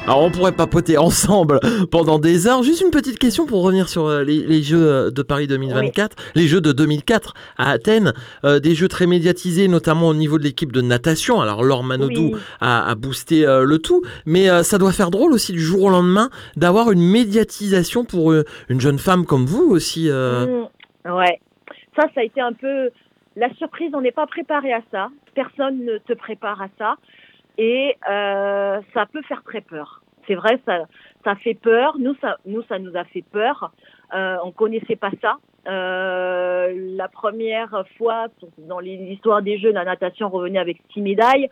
Alors, 0.07 0.23
on 0.23 0.31
pourrait 0.31 0.53
papoter 0.53 0.97
ensemble 1.09 1.59
pendant 1.91 2.17
des 2.17 2.47
heures. 2.47 2.63
Juste 2.63 2.81
une 2.81 2.91
petite 2.91 3.19
question 3.19 3.45
pour 3.45 3.61
revenir 3.61 3.89
sur 3.89 4.05
euh, 4.07 4.23
les, 4.23 4.41
les 4.41 4.63
Jeux 4.63 4.81
euh, 4.89 5.11
de 5.11 5.21
Paris 5.21 5.47
2024, 5.47 6.15
les 6.33 6.47
Jeux 6.47 6.61
de 6.61 6.71
2004 6.71 7.33
à 7.57 7.71
Athènes, 7.71 8.13
Euh, 8.45 8.59
des 8.59 8.73
Jeux 8.73 8.87
très 8.87 9.05
médiatisés, 9.05 9.67
notamment 9.67 10.07
au 10.07 10.13
niveau 10.13 10.37
de 10.37 10.43
l'équipe 10.43 10.71
de 10.71 10.79
natation. 10.81 11.41
Alors, 11.41 11.61
Laure 11.61 11.83
Manodou 11.83 12.31
Oui. 12.33 12.39
a, 12.61 12.89
a 12.89 12.95
boosté 12.95 13.45
euh, 13.45 13.63
le 13.65 13.79
tout, 13.79 14.01
mais 14.25 14.49
euh, 14.49 14.63
ça 14.63 14.77
doit 14.77 14.93
faire 14.93 15.11
drôle 15.11 15.33
aussi 15.33 15.51
du 15.51 15.59
jour 15.61 15.83
au 15.83 15.89
lendemain 15.89 16.29
d'avoir 16.55 16.89
une 16.91 17.01
médiatisation 17.01 18.05
pour 18.05 18.31
euh, 18.31 18.45
une 18.69 18.79
jeune 18.79 18.99
femme 18.99 19.25
comme 19.25 19.45
vous 19.45 19.63
aussi. 19.69 20.09
euh. 20.09 20.63
Mmh, 21.05 21.11
ouais. 21.11 21.39
Ça, 21.97 22.03
ça 22.15 22.21
a 22.21 22.23
été 22.23 22.39
un 22.39 22.53
peu 22.53 22.89
la 23.35 23.53
surprise. 23.55 23.91
On 23.93 24.01
n'est 24.01 24.11
pas 24.13 24.27
préparé 24.27 24.71
à 24.71 24.79
ça. 24.91 25.09
Personne 25.35 25.83
ne 25.83 25.97
te 25.97 26.13
prépare 26.13 26.61
à 26.61 26.67
ça. 26.77 26.95
Et 27.57 27.95
euh, 28.09 28.79
ça 28.93 29.05
peut 29.05 29.21
faire 29.23 29.43
très 29.43 29.61
peur. 29.61 30.01
C'est 30.27 30.35
vrai, 30.35 30.59
ça, 30.65 30.85
ça 31.23 31.35
fait 31.35 31.53
peur. 31.53 31.97
Nous, 31.97 32.15
ça, 32.21 32.37
nous, 32.45 32.61
ça 32.63 32.79
nous 32.79 32.95
a 32.97 33.03
fait 33.05 33.23
peur. 33.31 33.71
Euh, 34.13 34.37
on 34.43 34.51
connaissait 34.51 34.95
pas 34.95 35.11
ça. 35.21 35.37
Euh, 35.67 36.73
la 36.95 37.07
première 37.07 37.83
fois 37.97 38.27
dans 38.57 38.79
l'histoire 38.79 39.41
des 39.41 39.57
Jeux, 39.57 39.71
la 39.71 39.83
natation 39.85 40.29
revenait 40.29 40.59
avec 40.59 40.77
six 40.93 41.01
médailles. 41.01 41.49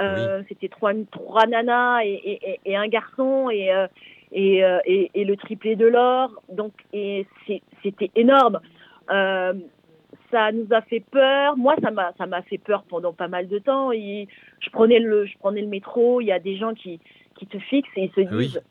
Euh, 0.00 0.42
C'était 0.48 0.68
trois, 0.68 0.92
trois 1.10 1.46
nanas 1.46 2.04
et, 2.04 2.12
et- 2.12 2.60
et- 2.64 2.76
un 2.76 2.86
garçon 2.86 3.50
et, 3.50 3.72
euh, 3.72 3.88
et, 4.30 4.64
euh, 4.64 4.78
et, 4.84 5.10
et 5.14 5.24
le 5.24 5.36
triplé 5.36 5.74
de 5.74 5.86
l'or. 5.86 6.30
Donc, 6.50 6.72
c'était 6.92 8.10
énorme. 8.14 8.60
Ça 10.30 10.52
nous 10.52 10.66
a 10.72 10.82
fait 10.82 11.00
peur. 11.10 11.56
Moi, 11.56 11.74
ça 11.82 11.90
m'a, 11.90 12.12
ça 12.18 12.26
m'a 12.26 12.42
fait 12.42 12.58
peur 12.58 12.82
pendant 12.88 13.12
pas 13.12 13.28
mal 13.28 13.48
de 13.48 13.58
temps. 13.58 13.92
Et 13.92 14.28
je 14.60 14.70
prenais 14.70 14.98
le, 14.98 15.24
je 15.26 15.38
prenais 15.38 15.62
le 15.62 15.68
métro. 15.68 16.20
Il 16.20 16.26
y 16.26 16.32
a 16.32 16.38
des 16.38 16.56
gens 16.56 16.74
qui, 16.74 17.00
qui 17.36 17.46
te 17.46 17.58
fixent 17.58 17.88
et 17.96 18.04
ils 18.04 18.10
se 18.12 18.20
Ah 18.28 18.36
oui. 18.36 18.46
disent, 18.48 18.62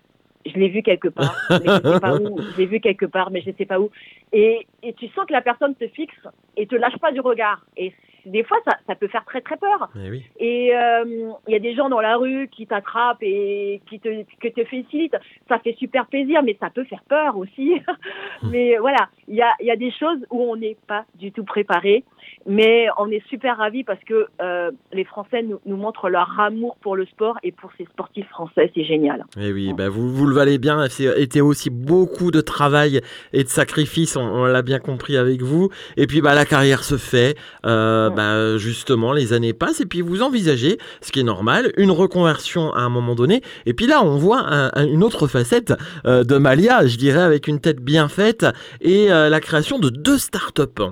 je 0.45 0.53
l'ai 0.59 0.69
vu 0.69 0.81
quelque 0.83 1.07
part, 1.09 1.35
mais 1.49 1.65
je 1.65 1.93
sais 1.93 1.99
pas 1.99 2.15
où. 2.15 2.39
Je 2.39 2.57
l'ai 2.57 2.65
vu 2.67 2.79
quelque 2.79 3.05
part, 3.05 3.31
mais 3.31 3.41
je 3.41 3.51
sais 3.57 3.65
pas 3.65 3.79
où. 3.79 3.89
Et, 4.31 4.67
et 4.83 4.93
tu 4.93 5.07
sens 5.09 5.25
que 5.25 5.33
la 5.33 5.41
personne 5.41 5.75
te 5.75 5.87
fixe 5.87 6.15
et 6.55 6.67
te 6.67 6.75
lâche 6.75 6.97
pas 6.99 7.11
du 7.11 7.19
regard. 7.19 7.65
Et 7.75 7.91
des 8.27 8.43
fois, 8.43 8.57
ça, 8.65 8.77
ça 8.87 8.95
peut 8.95 9.07
faire 9.07 9.25
très 9.25 9.41
très 9.41 9.57
peur. 9.57 9.89
Eh 9.95 10.09
oui. 10.09 10.23
Et 10.39 10.75
euh, 10.75 11.31
il 11.47 11.53
y 11.53 11.55
a 11.55 11.59
des 11.59 11.75
gens 11.75 11.89
dans 11.89 11.99
la 12.01 12.17
rue 12.17 12.47
qui 12.49 12.67
t'attrapent 12.67 13.21
et 13.21 13.81
qui 13.89 13.99
te, 13.99 14.23
que 14.39 14.47
te 14.47 14.63
félicitent. 14.65 15.17
Ça 15.47 15.59
fait 15.59 15.75
super 15.77 16.07
plaisir, 16.07 16.41
mais 16.43 16.57
ça 16.59 16.69
peut 16.69 16.83
faire 16.85 17.03
peur 17.07 17.37
aussi. 17.37 17.81
mais 18.43 18.77
voilà, 18.77 19.09
il 19.27 19.35
y 19.35 19.41
a, 19.41 19.53
y 19.61 19.71
a 19.71 19.75
des 19.75 19.91
choses 19.91 20.19
où 20.29 20.41
on 20.41 20.55
n'est 20.55 20.77
pas 20.87 21.05
du 21.15 21.31
tout 21.31 21.43
préparé. 21.43 22.03
Mais 22.45 22.87
on 22.97 23.09
est 23.09 23.25
super 23.27 23.57
ravis 23.57 23.83
parce 23.83 24.03
que 24.03 24.27
euh, 24.41 24.71
les 24.93 25.03
Français 25.03 25.43
nous, 25.43 25.59
nous 25.65 25.77
montrent 25.77 26.09
leur 26.09 26.39
amour 26.39 26.77
pour 26.81 26.95
le 26.95 27.05
sport 27.05 27.37
et 27.43 27.51
pour 27.51 27.71
ces 27.77 27.85
sportifs 27.85 28.27
français. 28.29 28.71
C'est 28.75 28.83
génial. 28.83 29.25
Eh 29.39 29.51
oui, 29.51 29.73
bah 29.73 29.89
vous, 29.89 30.09
vous 30.13 30.25
le 30.25 30.35
valez 30.35 30.57
bien. 30.57 30.85
Été 31.17 31.41
aussi 31.41 31.69
beaucoup 31.69 32.31
de 32.31 32.41
travail 32.41 33.01
et 33.33 33.43
de 33.43 33.49
sacrifice, 33.49 34.15
on, 34.15 34.21
on 34.21 34.45
l'a 34.45 34.61
bien 34.61 34.79
compris 34.79 35.17
avec 35.17 35.41
vous. 35.41 35.69
Et 35.95 36.07
puis 36.07 36.21
bah, 36.21 36.35
la 36.35 36.45
carrière 36.45 36.83
se 36.83 36.97
fait. 36.97 37.35
Euh, 37.65 38.09
Ouais. 38.09 38.15
Bah, 38.17 38.57
justement, 38.57 39.13
les 39.13 39.31
années 39.31 39.53
passent 39.53 39.79
et 39.79 39.85
puis 39.85 40.01
vous 40.01 40.21
envisagez, 40.21 40.77
ce 41.01 41.11
qui 41.13 41.19
est 41.21 41.23
normal, 41.23 41.71
une 41.77 41.91
reconversion 41.91 42.73
à 42.73 42.81
un 42.81 42.89
moment 42.89 43.15
donné. 43.15 43.41
Et 43.65 43.73
puis 43.73 43.87
là, 43.87 44.01
on 44.03 44.17
voit 44.17 44.41
un- 44.41 44.71
un- 44.73 44.87
une 44.87 45.03
autre 45.03 45.27
facette 45.27 45.73
euh, 46.05 46.23
de 46.25 46.37
Malia, 46.37 46.85
je 46.87 46.97
dirais, 46.97 47.21
avec 47.21 47.47
une 47.47 47.59
tête 47.61 47.79
bien 47.79 48.07
faite 48.09 48.45
et 48.81 49.11
euh, 49.11 49.29
la 49.29 49.39
création 49.39 49.79
de 49.79 49.89
deux 49.89 50.17
startups. 50.17 50.83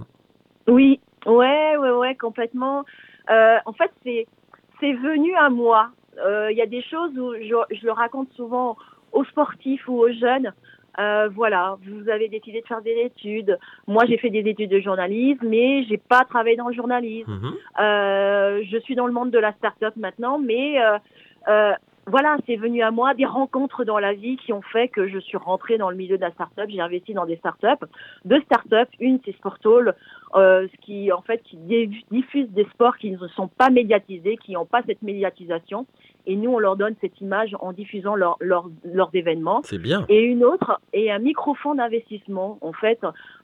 Oui, 0.68 1.00
ouais, 1.26 1.78
ouais, 1.78 1.92
ouais, 1.92 2.16
complètement. 2.16 2.86
Euh, 3.30 3.58
en 3.66 3.74
fait, 3.74 3.92
c'est 4.04 4.94
venu 4.94 5.36
à 5.36 5.50
moi. 5.50 5.90
Il 6.52 6.56
y 6.56 6.62
a 6.62 6.66
des 6.68 6.82
choses 6.84 7.12
où 7.18 7.34
je 7.34 7.86
le 7.86 7.92
raconte 7.92 8.30
souvent 8.36 8.78
aux 9.12 9.26
sportifs 9.26 9.86
ou 9.90 10.00
aux 10.00 10.12
jeunes. 10.14 10.54
Euh, 11.00 11.30
voilà, 11.34 11.78
vous 11.86 12.10
avez 12.10 12.28
décidé 12.28 12.62
de 12.62 12.68
faire 12.68 12.82
des 12.82 12.96
études. 13.06 13.58
Moi, 13.88 14.04
j'ai 14.08 14.18
fait 14.18 14.30
des 14.30 14.48
études 14.50 14.70
de 14.70 14.80
journalisme, 14.80 15.46
mais 15.48 15.84
j'ai 15.86 15.98
pas 15.98 16.24
travaillé 16.26 16.56
dans 16.56 16.70
le 16.70 16.74
journalisme. 16.74 17.32
Mhm. 17.32 17.54
Euh, 17.80 18.64
je 18.70 18.78
suis 18.80 18.96
dans 18.96 19.08
le 19.08 19.14
monde 19.14 19.32
de 19.32 19.40
la 19.40 19.54
start-up 19.54 19.96
maintenant, 19.98 20.40
mais 20.40 20.82
euh, 20.82 20.98
euh, 21.48 21.74
voilà, 22.08 22.38
c'est 22.46 22.56
venu 22.56 22.84
à 22.84 22.92
moi 22.92 23.16
des 23.16 23.26
rencontres 23.26 23.84
dans 23.84 23.98
la 23.98 24.14
vie 24.14 24.38
qui 24.38 24.54
ont 24.54 24.62
fait 24.62 24.90
que 24.90 25.08
je 25.08 25.18
suis 25.18 25.38
rentrée 25.38 25.78
dans 25.78 25.90
le 25.90 25.96
milieu 25.96 26.18
de 26.18 26.22
la 26.22 26.32
start-up. 26.32 26.70
J'ai 26.70 26.80
investi 26.80 27.14
dans 27.14 27.26
des 27.26 27.38
start-up, 27.38 27.84
deux 28.26 28.42
start-up. 28.42 28.88
Une, 29.00 29.20
c'est 29.26 29.36
Sportall, 29.36 29.96
euh, 30.36 30.68
qui 30.82 31.12
en 31.12 31.22
fait 31.22 31.42
qui 31.44 31.58
diffuse 32.12 32.50
des 32.52 32.66
sports 32.66 32.98
qui 32.98 33.12
ne 33.12 33.28
sont 33.30 33.48
pas 33.48 33.72
médiatisés, 33.72 34.38
qui 34.38 34.54
n'ont 34.54 34.66
pas 34.66 34.84
cette 34.86 35.02
médiatisation. 35.02 35.88
Et 36.28 36.36
nous, 36.36 36.52
on 36.52 36.60
leur 36.60 36.76
donne 36.76 36.96
cette 37.02 37.20
image 37.22 37.56
en 37.60 37.72
diffusant 37.74 38.16
leurs 38.16 38.38
leurs 38.40 38.70
leurs 38.84 39.10
événements. 39.14 39.62
C'est 39.64 39.78
bien. 39.82 40.06
Et 40.10 40.22
une 40.24 40.44
autre 40.44 40.80
est 40.94 41.10
un 41.12 41.20
microfonds 41.20 41.76
d'investissement. 41.76 42.58
En 42.62 42.74
fait, 42.74 43.00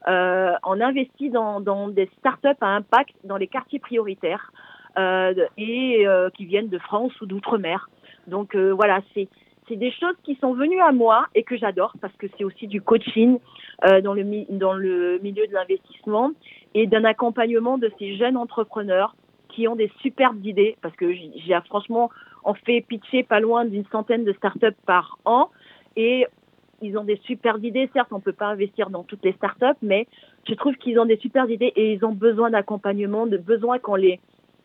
euh, 0.08 0.54
on 0.66 0.82
investit 0.82 1.30
dans, 1.30 1.62
dans 1.62 1.88
des 1.88 2.10
startups 2.20 2.48
à 2.62 2.68
impact 2.68 3.14
dans 3.24 3.38
les 3.38 3.48
quartiers 3.48 3.80
prioritaires 3.80 4.52
euh, 4.98 5.34
et 5.58 6.08
euh, 6.08 6.30
qui 6.32 6.46
viennent 6.46 6.70
de 6.70 6.80
France 6.80 7.14
ou 7.22 7.26
d'outre-mer. 7.26 7.90
Donc 8.28 8.56
euh, 8.56 8.72
voilà, 8.72 9.02
c'est 9.14 9.28
c'est 9.68 9.76
des 9.78 9.92
choses 9.92 10.16
qui 10.24 10.36
sont 10.42 10.54
venues 10.54 10.82
à 10.82 10.92
moi 10.92 11.28
et 11.36 11.44
que 11.44 11.56
j'adore 11.56 11.94
parce 12.02 12.14
que 12.18 12.28
c'est 12.38 12.44
aussi 12.44 12.68
du 12.68 12.82
coaching 12.82 13.38
euh, 13.88 14.02
dans 14.02 14.14
le 14.14 14.24
dans 14.50 14.74
le 14.74 15.20
milieu 15.20 15.48
de 15.48 15.54
l'investissement 15.54 16.32
et 16.74 16.88
d'un 16.88 17.06
accompagnement 17.06 17.78
de 17.78 17.90
ces 18.00 18.18
jeunes 18.18 18.38
entrepreneurs 18.38 19.16
qui 19.50 19.68
ont 19.68 19.76
des 19.76 19.92
superbes 20.02 20.46
idées 20.46 20.78
parce 20.82 20.96
que 20.96 21.14
j'ai 21.14 21.32
j'ai- 21.46 21.58
franchement 21.68 22.10
on 22.44 22.54
fait 22.54 22.82
pitcher 22.82 23.24
pas 23.24 23.40
loin 23.40 23.66
d'une 23.66 23.86
centaine 23.92 24.24
de 24.24 24.34
startups 24.34 24.68
par 24.86 25.18
an 25.26 25.50
et 25.96 26.26
ils 26.82 26.98
ont 26.98 27.04
des 27.04 27.20
superbes 27.24 27.64
idées. 27.64 27.90
Certes, 27.94 28.10
on 28.12 28.20
peut 28.20 28.34
pas 28.34 28.48
investir 28.48 28.90
dans 28.90 29.04
toutes 29.04 29.24
les 29.24 29.34
startups, 29.34 29.78
mais 29.82 30.08
je 30.48 30.54
trouve 30.56 30.76
qu'ils 30.76 31.00
ont 31.00 31.06
des 31.06 31.18
superbes 31.18 31.52
idées 31.52 31.72
et 31.76 31.94
ils 31.94 32.04
ont 32.04 32.14
besoin 32.14 32.50
d'accompagnement, 32.50 33.28
de 33.28 33.38
besoin 33.38 33.80
qu'on 33.80 33.96
les 33.96 34.20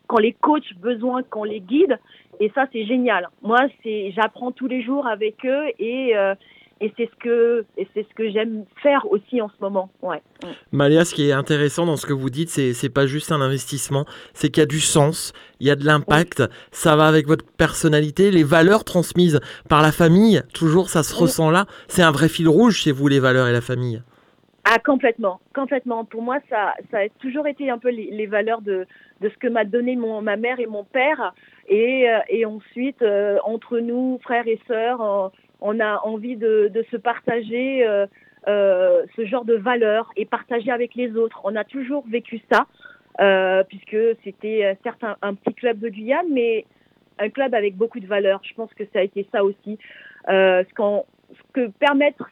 qu'on 0.08 0.18
les 0.18 0.32
coach, 0.34 0.72
besoin 0.76 1.24
qu'on 1.24 1.44
les 1.44 1.60
guide. 1.60 1.98
Et 2.38 2.50
ça, 2.54 2.66
c'est 2.72 2.84
génial. 2.84 3.28
Moi, 3.42 3.58
c'est 3.82 4.12
j'apprends 4.12 4.52
tous 4.52 4.68
les 4.68 4.82
jours 4.82 5.06
avec 5.06 5.44
eux 5.44 5.64
et 5.78 6.16
euh, 6.16 6.34
et 6.80 6.92
c'est 6.96 7.08
ce 7.10 7.16
que 7.22 7.64
et 7.78 7.88
c'est 7.94 8.06
ce 8.08 8.14
que 8.14 8.30
j'aime 8.30 8.64
faire 8.82 9.10
aussi 9.10 9.40
en 9.40 9.48
ce 9.48 9.54
moment. 9.60 9.90
Ouais. 10.02 10.22
Malia, 10.72 11.04
ce 11.04 11.14
qui 11.14 11.28
est 11.28 11.32
intéressant 11.32 11.86
dans 11.86 11.96
ce 11.96 12.06
que 12.06 12.12
vous 12.12 12.30
dites, 12.30 12.50
c'est 12.50 12.74
c'est 12.74 12.88
pas 12.90 13.06
juste 13.06 13.32
un 13.32 13.40
investissement, 13.40 14.04
c'est 14.34 14.50
qu'il 14.50 14.60
y 14.60 14.64
a 14.64 14.66
du 14.66 14.80
sens, 14.80 15.32
il 15.60 15.66
y 15.66 15.70
a 15.70 15.76
de 15.76 15.84
l'impact, 15.84 16.42
ça 16.72 16.96
va 16.96 17.06
avec 17.06 17.26
votre 17.26 17.44
personnalité, 17.44 18.30
les 18.30 18.44
valeurs 18.44 18.84
transmises 18.84 19.40
par 19.68 19.82
la 19.82 19.92
famille, 19.92 20.42
toujours 20.52 20.90
ça 20.90 21.02
se 21.02 21.14
Oui. 21.14 21.22
ressent 21.22 21.50
là. 21.50 21.66
C'est 21.88 22.02
un 22.02 22.10
vrai 22.12 22.28
fil 22.28 22.48
rouge 22.48 22.76
chez 22.76 22.92
vous 22.92 23.08
les 23.08 23.20
valeurs 23.20 23.48
et 23.48 23.52
la 23.52 23.60
famille. 23.60 24.02
Ah 24.68 24.80
complètement, 24.84 25.38
complètement. 25.54 26.04
Pour 26.04 26.22
moi, 26.22 26.38
ça, 26.50 26.74
a 26.92 27.08
toujours 27.20 27.46
été 27.46 27.70
un 27.70 27.78
peu 27.78 27.88
les, 27.88 28.26
valeurs 28.26 28.62
de, 28.62 28.84
ce 29.22 29.38
que 29.38 29.46
m'a 29.46 29.64
donné 29.64 29.94
ma 29.94 30.36
mère 30.36 30.58
et 30.58 30.66
mon 30.66 30.82
père. 30.82 31.34
Et, 31.68 32.10
euh, 32.10 32.48
ensuite, 32.48 33.00
euh, 33.00 33.38
entre 33.44 33.78
nous, 33.78 34.18
frères 34.24 34.48
et 34.48 34.58
sœurs, 34.66 35.30
on 35.60 35.78
a 35.78 36.00
envie 36.02 36.34
de, 36.34 36.84
se 36.90 36.96
partager 36.96 37.86
euh, 37.86 39.04
ce 39.14 39.24
genre 39.24 39.44
de 39.44 39.54
valeurs 39.54 40.10
et 40.16 40.24
partager 40.24 40.72
avec 40.72 40.96
les 40.96 41.16
autres. 41.16 41.40
On 41.44 41.54
a 41.54 41.62
toujours 41.62 42.04
vécu 42.08 42.40
ça, 42.50 42.66
puisque 43.68 44.18
c'était 44.24 44.76
certes 44.82 45.04
un, 45.22 45.34
petit 45.34 45.54
club 45.54 45.78
de 45.78 45.90
Guyane, 45.90 46.26
mais 46.32 46.64
un 47.20 47.30
club 47.30 47.54
avec 47.54 47.76
beaucoup 47.76 48.00
de 48.00 48.06
valeurs. 48.08 48.40
Je 48.42 48.54
pense 48.54 48.74
que 48.74 48.82
ça 48.92 48.98
a 48.98 49.02
été 49.02 49.28
ça 49.30 49.44
aussi. 49.44 49.78
Ce, 50.26 50.64
que 51.52 51.68
permettre 51.68 52.28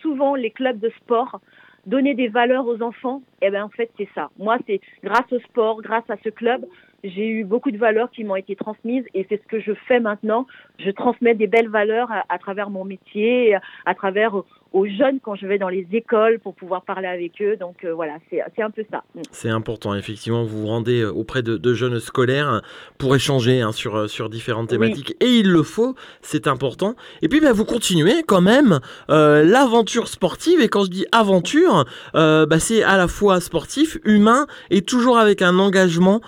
souvent 0.00 0.36
les 0.36 0.50
clubs 0.50 0.78
de 0.78 0.88
sport 1.00 1.40
donner 1.86 2.14
des 2.14 2.28
valeurs 2.28 2.66
aux 2.66 2.82
enfants, 2.82 3.22
eh 3.42 3.50
ben 3.50 3.64
en 3.64 3.68
fait 3.68 3.90
c'est 3.96 4.08
ça. 4.14 4.30
Moi 4.38 4.58
c'est 4.66 4.80
grâce 5.02 5.30
au 5.32 5.38
sport, 5.40 5.80
grâce 5.80 6.08
à 6.10 6.16
ce 6.22 6.28
club, 6.28 6.66
j'ai 7.04 7.28
eu 7.28 7.44
beaucoup 7.44 7.70
de 7.70 7.78
valeurs 7.78 8.10
qui 8.10 8.24
m'ont 8.24 8.36
été 8.36 8.56
transmises 8.56 9.04
et 9.14 9.26
c'est 9.28 9.40
ce 9.40 9.46
que 9.46 9.60
je 9.60 9.72
fais 9.86 10.00
maintenant. 10.00 10.46
Je 10.78 10.90
transmets 10.90 11.34
des 11.34 11.46
belles 11.46 11.68
valeurs 11.68 12.10
à, 12.28 12.38
travers 12.38 12.70
mon 12.70 12.84
métier, 12.84 13.56
à 13.84 13.94
travers 13.94 14.34
aux 14.76 14.86
jeunes 14.86 15.20
quand 15.22 15.34
je 15.36 15.46
vais 15.46 15.56
dans 15.58 15.70
les 15.70 15.86
écoles 15.92 16.38
pour 16.38 16.54
pouvoir 16.54 16.82
parler 16.82 17.08
avec 17.08 17.40
eux. 17.40 17.56
Donc 17.56 17.84
euh, 17.84 17.94
voilà, 17.94 18.18
c'est 18.30 18.62
un 18.62 18.70
peu 18.70 18.84
ça. 18.90 19.04
Mm. 19.14 19.22
C'est 19.30 19.48
important, 19.48 19.94
effectivement, 19.94 20.44
vous 20.44 20.60
vous 20.60 20.66
rendez 20.66 21.00
euh, 21.00 21.10
auprès 21.10 21.42
de, 21.42 21.56
de 21.56 21.74
jeunes 21.74 21.98
scolaires 21.98 22.48
hein, 22.48 22.62
pour 22.98 23.16
échanger 23.16 23.62
hein, 23.62 23.72
sur, 23.72 23.96
euh, 23.96 24.06
sur 24.06 24.28
différentes 24.28 24.70
Oui. 24.72 24.78
thématiques. 24.78 25.16
Et 25.20 25.38
il 25.40 25.50
le 25.50 25.62
faut, 25.62 25.94
c'est 26.20 26.46
important. 26.46 26.94
Et 27.22 27.28
puis, 27.28 27.40
bah, 27.40 27.54
vous 27.54 27.64
continuez 27.64 28.22
quand 28.26 28.42
même 28.42 28.80
euh, 29.08 29.42
l'aventure 29.44 30.08
sportive. 30.08 30.60
Et 30.60 30.68
quand 30.68 30.84
je 30.84 30.90
dis 30.90 31.06
aventure, 31.10 31.86
euh, 32.14 32.44
bah, 32.44 32.58
c'est 32.58 32.82
à 32.82 32.98
la 32.98 33.08
fois 33.08 33.40
sportif, 33.40 33.96
humain 34.04 34.46
et 34.70 34.82
toujours 34.82 35.18
avec 35.18 35.40
un 35.40 35.58
engagement. 35.58 36.20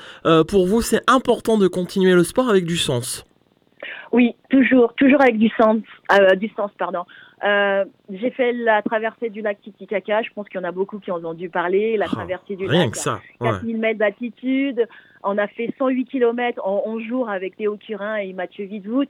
Pour 0.48 0.66
vous, 0.66 0.80
c'est 0.80 1.02
important 1.06 1.58
de 1.58 1.68
continuer 1.68 2.14
le 2.14 2.24
sport 2.24 2.48
avec 2.48 2.64
du 2.64 2.76
sens. 2.76 3.24
Oui, 4.12 4.34
toujours, 4.50 4.94
toujours 4.94 5.20
avec 5.20 5.38
du 5.38 5.50
sens, 5.60 5.78
euh, 6.12 6.34
du 6.34 6.48
sens, 6.56 6.70
pardon. 6.78 7.04
Euh, 7.44 7.84
j'ai 8.10 8.30
fait 8.30 8.52
la 8.52 8.82
traversée 8.82 9.30
du 9.30 9.42
lac 9.42 9.60
Titicaca. 9.60 10.22
Je 10.22 10.30
pense 10.34 10.48
qu'il 10.48 10.60
y 10.60 10.64
en 10.64 10.68
a 10.68 10.72
beaucoup 10.72 10.98
qui 10.98 11.10
en 11.10 11.24
ont 11.24 11.34
dû 11.34 11.48
parler. 11.48 11.96
La 11.96 12.06
Oh, 12.08 12.14
traversée 12.14 12.56
du 12.56 12.66
Rien 12.66 12.84
lac. 12.84 12.90
que 12.92 12.98
ça. 12.98 13.20
ouais. 13.40 13.48
4000 13.50 13.78
mètres 13.78 13.98
d'altitude. 13.98 14.86
On 15.22 15.38
a 15.38 15.46
fait 15.48 15.72
108 15.78 16.04
km 16.06 16.60
en 16.64 16.82
11 16.86 17.02
jours 17.02 17.28
avec 17.30 17.56
Théo 17.56 17.76
Curin 17.76 18.16
et 18.16 18.32
Mathieu 18.32 18.64
Vidvout. 18.64 19.08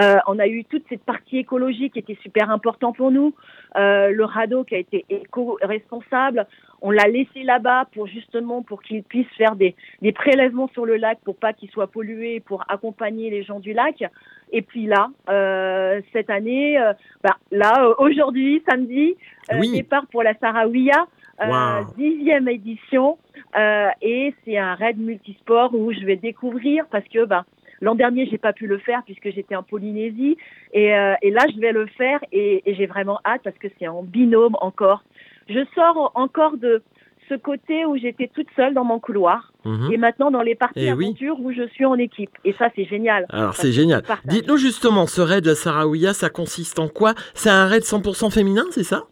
Euh, 0.00 0.16
on 0.26 0.38
a 0.38 0.46
eu 0.46 0.64
toute 0.64 0.84
cette 0.88 1.02
partie 1.02 1.38
écologique 1.38 1.94
qui 1.94 1.98
était 1.98 2.18
super 2.22 2.50
important 2.50 2.92
pour 2.92 3.10
nous. 3.10 3.34
Euh, 3.76 4.10
le 4.10 4.24
radeau 4.24 4.64
qui 4.64 4.74
a 4.74 4.78
été 4.78 5.04
éco-responsable. 5.10 6.46
On 6.80 6.92
l'a 6.92 7.08
laissé 7.08 7.42
là-bas 7.42 7.86
pour 7.92 8.06
justement 8.06 8.62
pour 8.62 8.82
qu'il 8.82 9.02
puisse 9.02 9.26
faire 9.36 9.56
des, 9.56 9.74
des 10.00 10.12
prélèvements 10.12 10.68
sur 10.68 10.86
le 10.86 10.96
lac 10.96 11.18
pour 11.24 11.36
pas 11.36 11.52
qu'il 11.52 11.68
soit 11.70 11.88
pollué, 11.88 12.40
pour 12.40 12.64
accompagner 12.68 13.30
les 13.30 13.42
gens 13.42 13.58
du 13.58 13.72
lac. 13.72 14.04
Et 14.52 14.62
puis 14.62 14.86
là, 14.86 15.08
euh, 15.28 16.00
cette 16.12 16.30
année, 16.30 16.78
euh, 16.78 16.92
bah, 17.22 17.36
là 17.50 17.94
aujourd'hui, 17.98 18.62
samedi, 18.68 19.16
euh, 19.52 19.56
Oui. 19.58 19.72
départ 19.72 20.06
pour 20.06 20.22
la 20.22 20.34
Sarawiya, 20.34 21.06
Wow. 21.46 21.94
dixième 21.96 22.48
édition. 22.48 23.18
Euh, 23.56 23.88
et 24.02 24.34
c'est 24.44 24.58
un 24.58 24.74
raid 24.74 24.98
multisport 24.98 25.74
où 25.74 25.92
je 25.92 26.00
vais 26.04 26.16
découvrir 26.16 26.84
parce 26.90 27.06
que 27.08 27.24
ben 27.24 27.44
l'an 27.80 27.94
dernier 27.94 28.26
j'ai 28.30 28.38
pas 28.38 28.52
pu 28.52 28.66
le 28.66 28.78
faire 28.78 29.02
puisque 29.04 29.30
j'étais 29.30 29.54
en 29.56 29.62
Polynésie 29.62 30.36
et, 30.72 30.92
euh, 30.94 31.14
et 31.22 31.30
là 31.30 31.42
je 31.54 31.58
vais 31.60 31.72
le 31.72 31.86
faire 31.86 32.18
et, 32.32 32.62
et 32.68 32.74
j'ai 32.74 32.86
vraiment 32.86 33.20
hâte 33.24 33.40
parce 33.44 33.56
que 33.58 33.68
c'est 33.78 33.88
en 33.88 34.02
binôme 34.02 34.56
encore. 34.60 35.02
Je 35.48 35.60
sors 35.74 36.12
encore 36.14 36.56
de 36.58 36.82
ce 37.28 37.34
côté 37.34 37.84
où 37.86 37.96
j'étais 37.96 38.28
toute 38.34 38.48
seule 38.56 38.74
dans 38.74 38.84
mon 38.84 38.98
couloir 38.98 39.52
Mhm. 39.64 39.92
et 39.92 39.96
maintenant 39.96 40.30
dans 40.30 40.40
les 40.42 40.54
parties 40.54 40.80
Eh 40.86 40.92
oui. 40.92 41.06
aventures 41.06 41.38
où 41.40 41.52
je 41.52 41.66
suis 41.68 41.84
en 41.84 41.94
équipe 41.96 42.30
et 42.44 42.52
ça 42.54 42.68
c'est 42.74 42.84
génial. 42.84 43.26
Alors, 43.30 43.54
c'est 43.54 43.72
génial. 43.72 44.02
Dites-nous 44.24 44.56
justement, 44.56 45.06
ce 45.06 45.20
raid 45.20 45.44
de 45.44 45.52
Sarawiya, 45.54 46.12
ça 46.14 46.30
consiste 46.30 46.78
en 46.78 46.88
quoi? 46.88 47.14
C'est 47.34 47.50
un 47.50 47.66
raid 47.66 47.82
100% 47.82 48.30
féminin, 48.30 48.64
c'est 48.70 48.82
ça? 48.84 49.04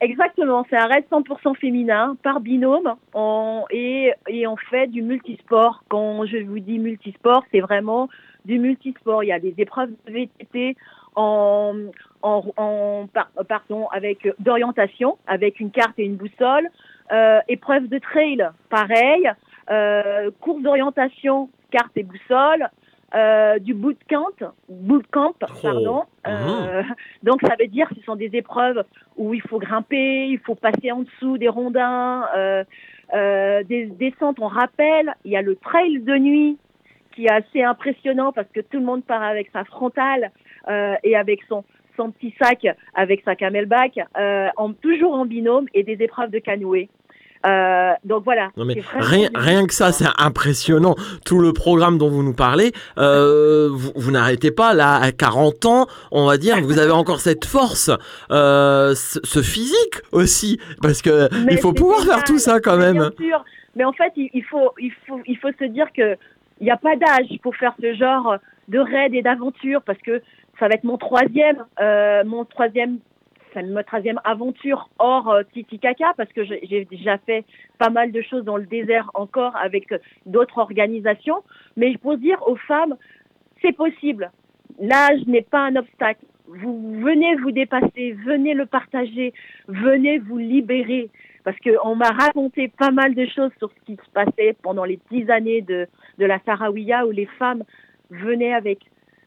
Exactement, 0.00 0.64
c'est 0.70 0.76
un 0.76 0.86
raid 0.86 1.04
100% 1.10 1.56
féminin 1.56 2.16
par 2.22 2.40
binôme 2.40 2.94
et, 3.70 4.12
et 4.28 4.46
on 4.46 4.56
fait 4.56 4.86
du 4.86 5.02
multisport. 5.02 5.84
Quand 5.90 6.24
je 6.24 6.38
vous 6.38 6.58
dis 6.58 6.78
multisport, 6.78 7.44
c'est 7.52 7.60
vraiment 7.60 8.08
du 8.46 8.58
multisport. 8.58 9.22
Il 9.24 9.26
y 9.26 9.32
a 9.32 9.38
des 9.38 9.54
épreuves 9.58 9.90
de 10.06 10.12
VTT 10.12 10.76
en, 11.16 11.74
en, 12.22 12.44
en 12.56 13.08
par- 13.12 13.30
pardon, 13.46 13.88
avec 13.88 14.26
d'orientation, 14.38 15.18
avec 15.26 15.60
une 15.60 15.70
carte 15.70 15.98
et 15.98 16.04
une 16.04 16.16
boussole. 16.16 16.68
Euh, 17.12 17.40
épreuve 17.48 17.88
de 17.88 17.98
trail, 17.98 18.48
pareil. 18.70 19.30
Euh, 19.70 20.30
course 20.40 20.62
d'orientation, 20.62 21.50
carte 21.70 21.92
et 21.96 22.04
boussole. 22.04 22.68
Euh, 23.12 23.58
du 23.58 23.74
bootcamp, 23.74 24.54
bootcamp, 24.68 25.34
pardon. 25.62 26.04
Euh, 26.28 26.82
donc 27.24 27.40
ça 27.42 27.56
veut 27.58 27.66
dire 27.66 27.88
que 27.88 27.96
ce 27.96 28.02
sont 28.02 28.14
des 28.14 28.30
épreuves 28.34 28.84
où 29.16 29.34
il 29.34 29.42
faut 29.42 29.58
grimper, 29.58 30.26
il 30.28 30.38
faut 30.38 30.54
passer 30.54 30.92
en 30.92 31.00
dessous 31.00 31.36
des 31.36 31.48
rondins, 31.48 32.26
euh, 32.36 32.62
euh, 33.12 33.64
des 33.64 33.86
descentes 33.86 34.40
en 34.40 34.46
rappel. 34.46 35.12
Il 35.24 35.32
y 35.32 35.36
a 35.36 35.42
le 35.42 35.56
trail 35.56 35.98
de 35.98 36.18
nuit 36.18 36.58
qui 37.12 37.26
est 37.26 37.32
assez 37.32 37.64
impressionnant 37.64 38.30
parce 38.32 38.48
que 38.54 38.60
tout 38.60 38.78
le 38.78 38.84
monde 38.84 39.04
part 39.04 39.24
avec 39.24 39.50
sa 39.52 39.64
frontale 39.64 40.30
euh, 40.68 40.94
et 41.02 41.16
avec 41.16 41.40
son 41.48 41.64
son 41.96 42.12
petit 42.12 42.34
sac 42.40 42.66
avec 42.94 43.22
sa 43.24 43.34
camelback, 43.36 43.98
euh, 44.16 44.48
en, 44.56 44.72
toujours 44.72 45.14
en 45.14 45.26
binôme 45.26 45.66
et 45.74 45.82
des 45.82 46.02
épreuves 46.02 46.30
de 46.30 46.38
canoë. 46.38 46.88
Euh, 47.46 47.92
donc 48.04 48.24
voilà. 48.24 48.50
Non 48.56 48.64
mais 48.64 48.82
rien, 49.34 49.66
que 49.66 49.74
ça, 49.74 49.92
c'est 49.92 50.06
impressionnant. 50.18 50.94
Tout 51.24 51.40
le 51.40 51.52
programme 51.52 51.98
dont 51.98 52.10
vous 52.10 52.22
nous 52.22 52.34
parlez, 52.34 52.72
euh, 52.98 53.68
vous, 53.72 53.92
vous 53.94 54.10
n'arrêtez 54.10 54.50
pas 54.50 54.74
là 54.74 54.96
à 54.96 55.12
40 55.12 55.64
ans, 55.66 55.86
on 56.10 56.26
va 56.26 56.36
dire, 56.36 56.60
vous 56.62 56.78
avez 56.78 56.92
encore 56.92 57.20
cette 57.20 57.44
force, 57.44 57.90
euh, 58.30 58.94
ce, 58.94 59.20
ce 59.24 59.42
physique 59.42 60.02
aussi, 60.12 60.60
parce 60.82 61.02
que 61.02 61.28
Mais 61.44 61.54
il 61.54 61.58
faut 61.58 61.72
pouvoir 61.72 62.00
faire 62.00 62.24
tout 62.24 62.38
ça 62.38 62.60
quand 62.60 62.76
même. 62.76 62.98
Bien 62.98 63.28
sûr, 63.28 63.44
mais 63.76 63.84
en 63.84 63.92
fait, 63.92 64.12
il, 64.16 64.28
il 64.34 64.44
faut, 64.44 64.72
il 64.78 64.92
faut, 65.06 65.20
il 65.26 65.38
faut 65.38 65.50
se 65.58 65.64
dire 65.64 65.86
que 65.96 66.16
il 66.60 66.64
n'y 66.64 66.70
a 66.70 66.76
pas 66.76 66.94
d'âge 66.96 67.38
pour 67.42 67.56
faire 67.56 67.74
ce 67.80 67.94
genre 67.94 68.36
de 68.68 68.78
raid 68.78 69.14
et 69.14 69.22
d'aventure 69.22 69.80
parce 69.82 69.98
que 70.00 70.22
ça 70.58 70.68
va 70.68 70.74
être 70.74 70.84
mon 70.84 70.98
troisième, 70.98 71.64
euh, 71.80 72.22
mon 72.24 72.44
troisième, 72.44 72.98
ma 73.56 73.84
troisième 73.84 74.20
aventure 74.24 74.88
hors 74.98 75.28
euh, 75.30 75.42
Titicaca 75.52 76.12
parce 76.16 76.32
que 76.32 76.44
j'ai 76.44 76.84
déjà 76.84 77.18
fait 77.18 77.44
pas 77.78 77.90
mal 77.90 78.12
de 78.12 78.22
choses 78.22 78.44
dans 78.44 78.56
le 78.56 78.66
désert 78.66 79.10
encore 79.14 79.56
avec 79.56 79.92
euh, 79.92 79.98
d'autres 80.26 80.58
organisations. 80.58 81.42
Mais 81.76 81.96
pour 81.98 82.16
dire 82.16 82.38
aux 82.46 82.56
femmes, 82.56 82.96
c'est 83.62 83.72
possible. 83.72 84.30
L'âge 84.78 85.20
n'est 85.26 85.42
pas 85.42 85.66
un 85.66 85.76
obstacle. 85.76 86.24
Vous 86.46 87.00
venez 87.00 87.36
vous 87.36 87.52
dépasser, 87.52 88.12
venez 88.24 88.54
le 88.54 88.66
partager, 88.66 89.32
venez 89.68 90.18
vous 90.18 90.38
libérer. 90.38 91.10
Parce 91.44 91.56
qu'on 91.60 91.94
m'a 91.94 92.10
raconté 92.10 92.68
pas 92.68 92.90
mal 92.90 93.14
de 93.14 93.26
choses 93.26 93.52
sur 93.58 93.70
ce 93.70 93.84
qui 93.86 93.96
se 93.96 94.10
passait 94.12 94.56
pendant 94.62 94.84
les 94.84 94.98
dix 95.10 95.30
années 95.30 95.62
de, 95.62 95.86
de 96.18 96.26
la 96.26 96.38
Sarawiya 96.44 97.06
où 97.06 97.10
les 97.10 97.26
femmes 97.38 97.64
venaient 98.10 98.52
avec 98.52 98.80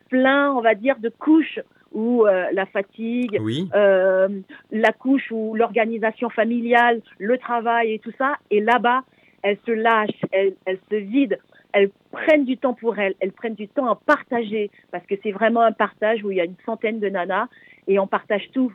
plein, 0.10 0.52
on 0.52 0.62
va 0.62 0.76
dire, 0.76 1.00
de 1.00 1.10
couches 1.10 1.60
où 1.94 2.26
euh, 2.26 2.48
la 2.52 2.66
fatigue, 2.66 3.38
Oui, 3.42 3.70
euh, 3.76 4.28
la 4.72 4.92
couche 4.92 5.32
ou 5.32 5.56
l'organisation 5.56 6.30
familiale, 6.30 7.02
le 7.20 7.38
travail 7.38 7.94
et 7.94 8.00
tout 8.00 8.12
ça. 8.18 8.36
Et 8.52 8.60
là-bas, 8.60 9.04
elles 9.44 9.58
se 9.66 9.72
lâchent, 9.72 10.26
elles, 10.32 10.56
elles 10.66 10.80
se 10.90 10.96
vident, 10.96 11.38
elles 11.72 11.92
prennent 12.12 12.46
du 12.46 12.58
temps 12.58 12.74
pour 12.74 12.98
elles, 12.98 13.16
elles 13.20 13.32
prennent 13.32 13.56
du 13.56 13.68
temps 13.68 13.90
à 13.92 13.96
partager 13.96 14.72
parce 14.92 15.06
que 15.06 15.16
c'est 15.22 15.32
vraiment 15.32 15.62
un 15.62 15.72
partage 15.72 16.24
où 16.24 16.32
il 16.32 16.38
y 16.38 16.42
a 16.42 16.46
une 16.46 16.56
centaine 16.66 17.00
de 17.00 17.10
nanas 17.10 17.48
et 17.88 18.00
on 18.00 18.08
partage 18.08 18.50
tout, 18.54 18.72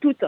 toutes. 0.00 0.24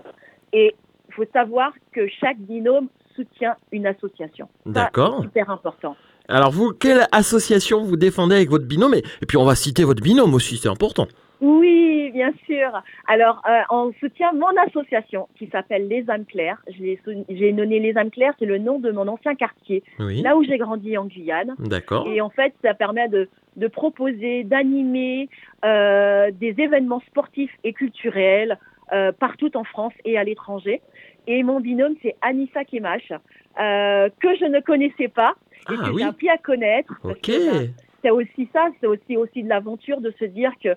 Et 0.52 0.74
il 1.08 1.14
faut 1.14 1.30
savoir 1.32 1.72
que 1.92 2.08
chaque 2.20 2.38
binôme 2.38 2.88
soutient 3.14 3.56
une 3.70 3.86
association. 3.86 4.48
D'accord. 4.64 5.18
c'est 5.18 5.24
super 5.24 5.50
important. 5.50 5.96
Alors 6.28 6.50
vous, 6.50 6.72
quelle 6.72 7.06
association 7.12 7.84
vous 7.84 7.96
défendez 7.96 8.36
avec 8.36 8.48
votre 8.48 8.66
binôme? 8.66 8.94
Et 8.94 9.26
puis 9.26 9.36
on 9.36 9.44
va 9.44 9.54
citer 9.54 9.84
votre 9.84 10.02
binôme 10.02 10.34
aussi, 10.34 10.56
c'est 10.56 10.68
important. 10.68 11.06
Oui, 11.42 12.10
bien 12.12 12.32
sûr. 12.46 12.70
Alors, 13.08 13.42
euh, 13.48 13.60
on 13.70 13.92
soutient 13.98 14.32
mon 14.32 14.56
association 14.66 15.28
qui 15.36 15.48
s'appelle 15.48 15.88
Les 15.88 16.08
âmes 16.08 16.24
claires. 16.24 16.62
J'ai 16.68 17.52
donné 17.52 17.80
Les 17.80 17.96
âmes 17.98 18.10
claires, 18.12 18.32
c'est 18.38 18.46
le 18.46 18.58
nom 18.58 18.78
de 18.78 18.92
mon 18.92 19.08
ancien 19.08 19.34
quartier, 19.34 19.82
Oui, 19.98 20.22
là 20.22 20.36
où 20.36 20.44
j'ai 20.44 20.56
grandi 20.56 20.96
en 20.96 21.06
Guyane. 21.06 21.54
d'accord. 21.58 22.06
Et 22.08 22.20
en 22.20 22.30
fait, 22.30 22.54
ça 22.62 22.74
permet 22.74 23.08
de, 23.08 23.28
de 23.56 23.66
proposer, 23.66 24.44
d'animer 24.44 25.28
euh, 25.64 26.30
des 26.30 26.54
événements 26.58 27.00
sportifs 27.08 27.52
et 27.64 27.72
culturels 27.72 28.56
euh, 28.92 29.10
partout 29.10 29.54
en 29.56 29.64
France 29.64 29.94
et 30.04 30.16
à 30.16 30.22
l'étranger. 30.24 30.80
Et 31.26 31.42
mon 31.42 31.58
binôme, 31.58 31.94
c'est 32.02 32.14
Anissa 32.22 32.64
Kemash, 32.64 33.10
euh, 33.10 34.08
que 34.20 34.36
je 34.36 34.44
ne 34.44 34.60
connaissais 34.60 35.08
pas 35.08 35.34
et 35.70 35.74
Ah 35.78 35.86
que 35.86 35.90
oui. 35.90 36.02
j'ai 36.02 36.08
appris 36.08 36.28
à 36.28 36.38
connaître. 36.38 36.92
Ok. 37.02 37.28
ben, 37.28 37.72
c'est 38.02 38.10
aussi 38.10 38.48
ça, 38.52 38.68
c'est 38.80 38.86
aussi 38.86 39.16
aussi 39.16 39.42
de 39.44 39.48
l'aventure 39.48 40.00
de 40.00 40.12
se 40.18 40.24
dire 40.24 40.52
que 40.62 40.70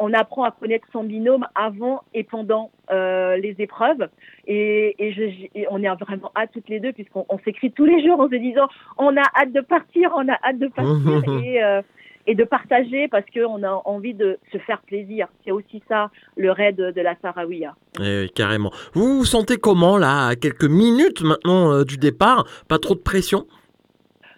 on 0.00 0.14
apprend 0.14 0.44
à 0.44 0.50
connaître 0.50 0.88
son 0.92 1.04
binôme 1.04 1.46
avant 1.54 2.02
et 2.14 2.24
pendant 2.24 2.70
euh, 2.90 3.36
les 3.36 3.54
épreuves. 3.58 4.08
Et, 4.46 4.96
et, 4.98 5.12
je, 5.12 5.22
et 5.54 5.66
on 5.70 5.82
est 5.82 5.88
vraiment 5.88 6.32
hâte 6.34 6.50
toutes 6.54 6.70
les 6.70 6.80
deux, 6.80 6.92
puisqu'on 6.92 7.26
on 7.28 7.38
s'écrit 7.40 7.70
tous 7.70 7.84
les 7.84 8.04
jours 8.04 8.18
en 8.18 8.28
se 8.28 8.34
disant 8.34 8.66
on 8.96 9.14
a 9.16 9.22
hâte 9.38 9.52
de 9.52 9.60
partir, 9.60 10.10
on 10.16 10.26
a 10.26 10.38
hâte 10.42 10.58
de 10.58 10.68
partir 10.68 11.22
et, 11.44 11.62
euh, 11.62 11.82
et 12.26 12.34
de 12.34 12.44
partager 12.44 13.08
parce 13.08 13.26
qu'on 13.32 13.62
a 13.62 13.82
envie 13.84 14.14
de 14.14 14.38
se 14.52 14.58
faire 14.58 14.80
plaisir. 14.80 15.28
C'est 15.44 15.52
aussi 15.52 15.82
ça 15.86 16.10
le 16.36 16.50
raid 16.50 16.76
de, 16.76 16.92
de 16.92 17.00
la 17.02 17.14
Sarawiya. 17.20 17.74
Eh 18.00 18.22
oui, 18.22 18.30
carrément. 18.30 18.70
Vous 18.94 19.18
vous 19.18 19.24
sentez 19.26 19.58
comment 19.58 19.98
là, 19.98 20.28
à 20.28 20.34
quelques 20.34 20.64
minutes 20.64 21.22
maintenant 21.22 21.72
euh, 21.72 21.84
du 21.84 21.98
départ? 21.98 22.46
Pas 22.68 22.78
trop 22.78 22.94
de 22.94 23.00
pression? 23.00 23.46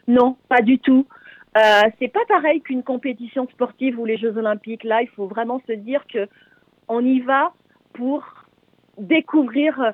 Non, 0.08 0.36
pas 0.48 0.60
du 0.60 0.80
tout. 0.80 1.06
Euh, 1.56 1.82
c'est 1.98 2.08
pas 2.08 2.24
pareil 2.28 2.62
qu'une 2.62 2.82
compétition 2.82 3.46
sportive 3.48 3.98
ou 3.98 4.04
les 4.04 4.16
Jeux 4.16 4.36
Olympiques. 4.36 4.84
Là, 4.84 5.02
il 5.02 5.08
faut 5.08 5.26
vraiment 5.26 5.60
se 5.66 5.72
dire 5.72 6.04
que 6.06 6.28
on 6.88 7.04
y 7.04 7.20
va 7.20 7.52
pour 7.92 8.24
découvrir 8.98 9.80
euh, 9.80 9.90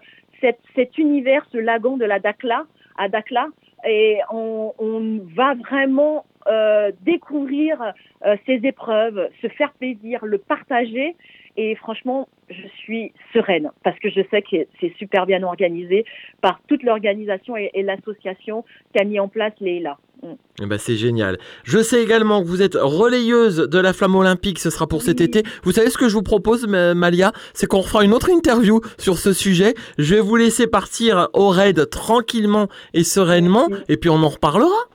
cet 0.75 0.99
univers, 0.99 1.45
ce 1.51 1.59
lagon 1.59 1.97
de 1.97 2.05
la 2.05 2.21
Dakla, 2.21 2.65
à 2.97 3.09
Dakla, 3.09 3.49
et 3.87 4.19
on, 4.31 4.73
on 4.79 5.21
va 5.35 5.55
vraiment 5.55 6.25
euh, 6.47 6.93
découvrir 7.03 7.95
euh, 8.25 8.37
ces 8.47 8.61
épreuves, 8.65 9.29
se 9.43 9.49
faire 9.49 9.73
plaisir, 9.73 10.25
le 10.25 10.39
partager. 10.39 11.17
Et 11.57 11.75
franchement, 11.75 12.29
je 12.49 12.67
suis 12.79 13.13
sereine 13.33 13.71
parce 13.83 13.99
que 13.99 14.11
je 14.11 14.21
sais 14.31 14.43
que 14.43 14.67
c'est 14.81 14.95
super 14.97 15.27
bien 15.27 15.43
organisé 15.43 16.05
par 16.41 16.61
toute 16.69 16.83
l'organisation 16.85 17.57
et, 17.57 17.71
et 17.75 17.83
l'association 17.83 18.65
qu'a 18.95 19.05
mis 19.05 19.19
en 19.19 19.29
place 19.29 19.53
Leila. 19.61 19.99
Ben, 20.23 20.79
c'est 20.79 20.97
génial. 20.97 21.39
Je 21.65 21.79
sais 21.79 22.03
également 22.03 22.43
que 22.43 22.49
vous 22.49 22.63
êtes 22.63 22.75
relayeuse 22.75 23.59
de 23.59 23.79
la 23.79 23.93
flamme 23.93 24.17
olympique, 24.17 24.59
ce 24.59 24.71
sera 24.71 24.87
pour 24.87 25.03
cet 25.03 25.21
été. 25.21 25.43
Vous 25.63 25.73
savez 25.73 25.91
ce 25.91 25.99
que 25.99 26.09
je 26.09 26.15
vous 26.15 26.23
propose, 26.23 26.67
Ma- 26.67 26.95
Malia? 26.95 27.33
C'est 27.55 27.67
qu'on 27.67 27.81
refera 27.81 28.05
une 28.05 28.13
autre 28.13 28.31
interview 28.31 28.81
sur 28.99 29.19
ce 29.19 29.33
sujet. 29.33 29.75
Je 29.97 30.17
vais 30.17 30.21
vous 30.21 30.37
laisser 30.37 30.67
partir 30.67 31.29
au 31.35 31.49
raid 31.49 31.89
tranquillement 31.91 32.69
et 32.95 33.05
sereinement, 33.05 33.69
et 33.89 33.97
puis 33.97 34.11
on 34.11 34.23
en 34.23 34.29
reparlera. 34.29 34.89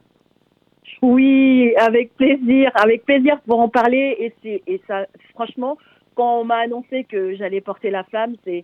Oui, 1.02 1.74
avec 1.78 2.16
plaisir, 2.16 2.72
avec 2.76 3.06
plaisir 3.06 3.40
pour 3.48 3.60
en 3.60 3.70
parler. 3.70 4.34
Et, 4.46 4.82
ça, 4.88 5.06
franchement, 5.34 5.78
quand 6.16 6.42
on 6.42 6.46
m'a 6.46 6.58
annoncé 6.58 7.06
que 7.06 7.36
j'allais 7.36 7.62
porter 7.62 7.90
la 7.90 8.04
flamme, 8.04 8.36
c'est, 8.46 8.64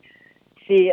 c'est, 0.67 0.91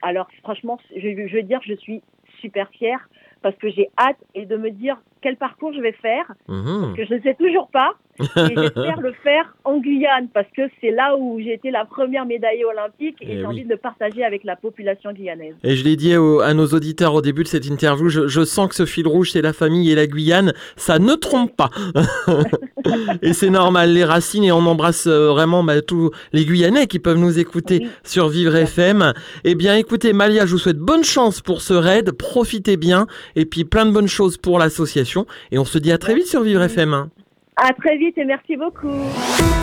alors 0.00 0.28
franchement, 0.42 0.78
je, 0.96 1.00
je 1.00 1.36
veux 1.36 1.42
dire, 1.42 1.60
je 1.66 1.74
suis 1.74 2.02
super 2.40 2.68
fière 2.70 3.08
parce 3.42 3.56
que 3.56 3.68
j'ai 3.70 3.88
hâte 3.98 4.16
et 4.34 4.46
de 4.46 4.56
me 4.56 4.70
dire 4.70 4.96
quel 5.20 5.36
parcours 5.36 5.72
je 5.72 5.80
vais 5.80 5.92
faire, 5.92 6.32
Mhm. 6.48 6.94
que 6.96 7.04
je 7.04 7.14
ne 7.14 7.20
sais 7.20 7.34
toujours 7.34 7.68
pas. 7.70 7.92
Et 8.36 8.54
j'espère 8.56 9.00
le 9.00 9.12
faire 9.22 9.54
en 9.64 9.78
Guyane 9.78 10.28
parce 10.32 10.46
que 10.56 10.62
c'est 10.80 10.90
là 10.90 11.16
où 11.18 11.40
j'ai 11.40 11.54
été 11.54 11.70
la 11.70 11.84
première 11.84 12.24
médaillée 12.26 12.64
olympique 12.64 13.16
et, 13.20 13.26
Eh 13.28 13.32
j'ai 13.34 13.38
oui. 13.40 13.44
envie 13.46 13.64
de 13.64 13.68
le 13.70 13.76
partager 13.76 14.24
avec 14.24 14.44
la 14.44 14.56
population 14.56 15.12
guyanaise. 15.12 15.54
Et 15.64 15.76
je 15.76 15.84
l'ai 15.84 15.96
dit 15.96 16.16
au- 16.16 16.40
à 16.40 16.54
nos 16.54 16.66
auditeurs 16.66 17.14
au 17.14 17.22
début 17.22 17.42
de 17.42 17.48
cette 17.48 17.66
interview, 17.66 18.08
je, 18.08 18.26
je 18.28 18.44
sens 18.44 18.68
que 18.68 18.74
ce 18.74 18.86
fil 18.86 19.06
rouge, 19.06 19.30
c'est 19.32 19.42
la 19.42 19.52
famille 19.52 19.90
et 19.90 19.94
la 19.94 20.06
Guyane. 20.06 20.52
Ça 20.76 20.98
ne 20.98 21.14
trompe 21.14 21.56
pas. 21.56 21.70
et 23.22 23.32
c'est 23.32 23.50
normal, 23.50 23.92
les 23.92 24.04
racines, 24.04 24.44
et 24.44 24.52
on 24.52 24.58
embrasse 24.66 25.06
euh, 25.06 25.28
vraiment 25.28 25.62
bah, 25.64 25.80
tous 25.82 26.10
les 26.32 26.44
Guyanais 26.44 26.86
qui 26.86 26.98
peuvent 26.98 27.18
nous 27.18 27.38
écouter 27.38 27.78
Oui. 27.82 27.88
sur 28.04 28.28
Vivre 28.28 28.54
FM. 28.56 29.12
Eh 29.44 29.54
bien, 29.54 29.76
écoutez, 29.76 30.12
Malia, 30.12 30.46
je 30.46 30.52
vous 30.52 30.58
souhaite 30.58 30.78
bonne 30.78 31.04
chance 31.04 31.40
pour 31.40 31.62
ce 31.62 31.74
raid. 31.74 32.12
Profitez 32.12 32.76
bien. 32.76 33.06
Et 33.36 33.44
puis, 33.46 33.64
plein 33.64 33.86
de 33.86 33.90
bonnes 33.92 34.08
choses 34.08 34.36
pour 34.36 34.58
l'association. 34.58 35.26
Et 35.50 35.58
on 35.58 35.64
se 35.64 35.78
dit 35.78 35.92
à 35.92 35.98
très 35.98 36.14
vite 36.14 36.26
sur 36.26 36.42
Vivre 36.42 36.62
FM. 36.62 37.08
À 37.56 37.72
très 37.74 37.96
vite 37.98 38.16
et 38.16 38.24
merci 38.24 38.56
beaucoup. 38.56 38.88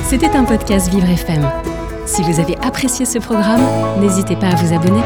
C'était 0.03 0.35
un 0.35 0.43
podcast 0.45 0.89
Vivre 0.91 1.09
FM. 1.09 1.43
Si 2.05 2.21
vous 2.21 2.39
avez 2.39 2.55
apprécié 2.57 3.05
ce 3.05 3.17
programme, 3.19 3.61
n'hésitez 3.99 4.35
pas 4.35 4.47
à 4.47 4.55
vous 4.55 4.73
abonner. 4.73 5.01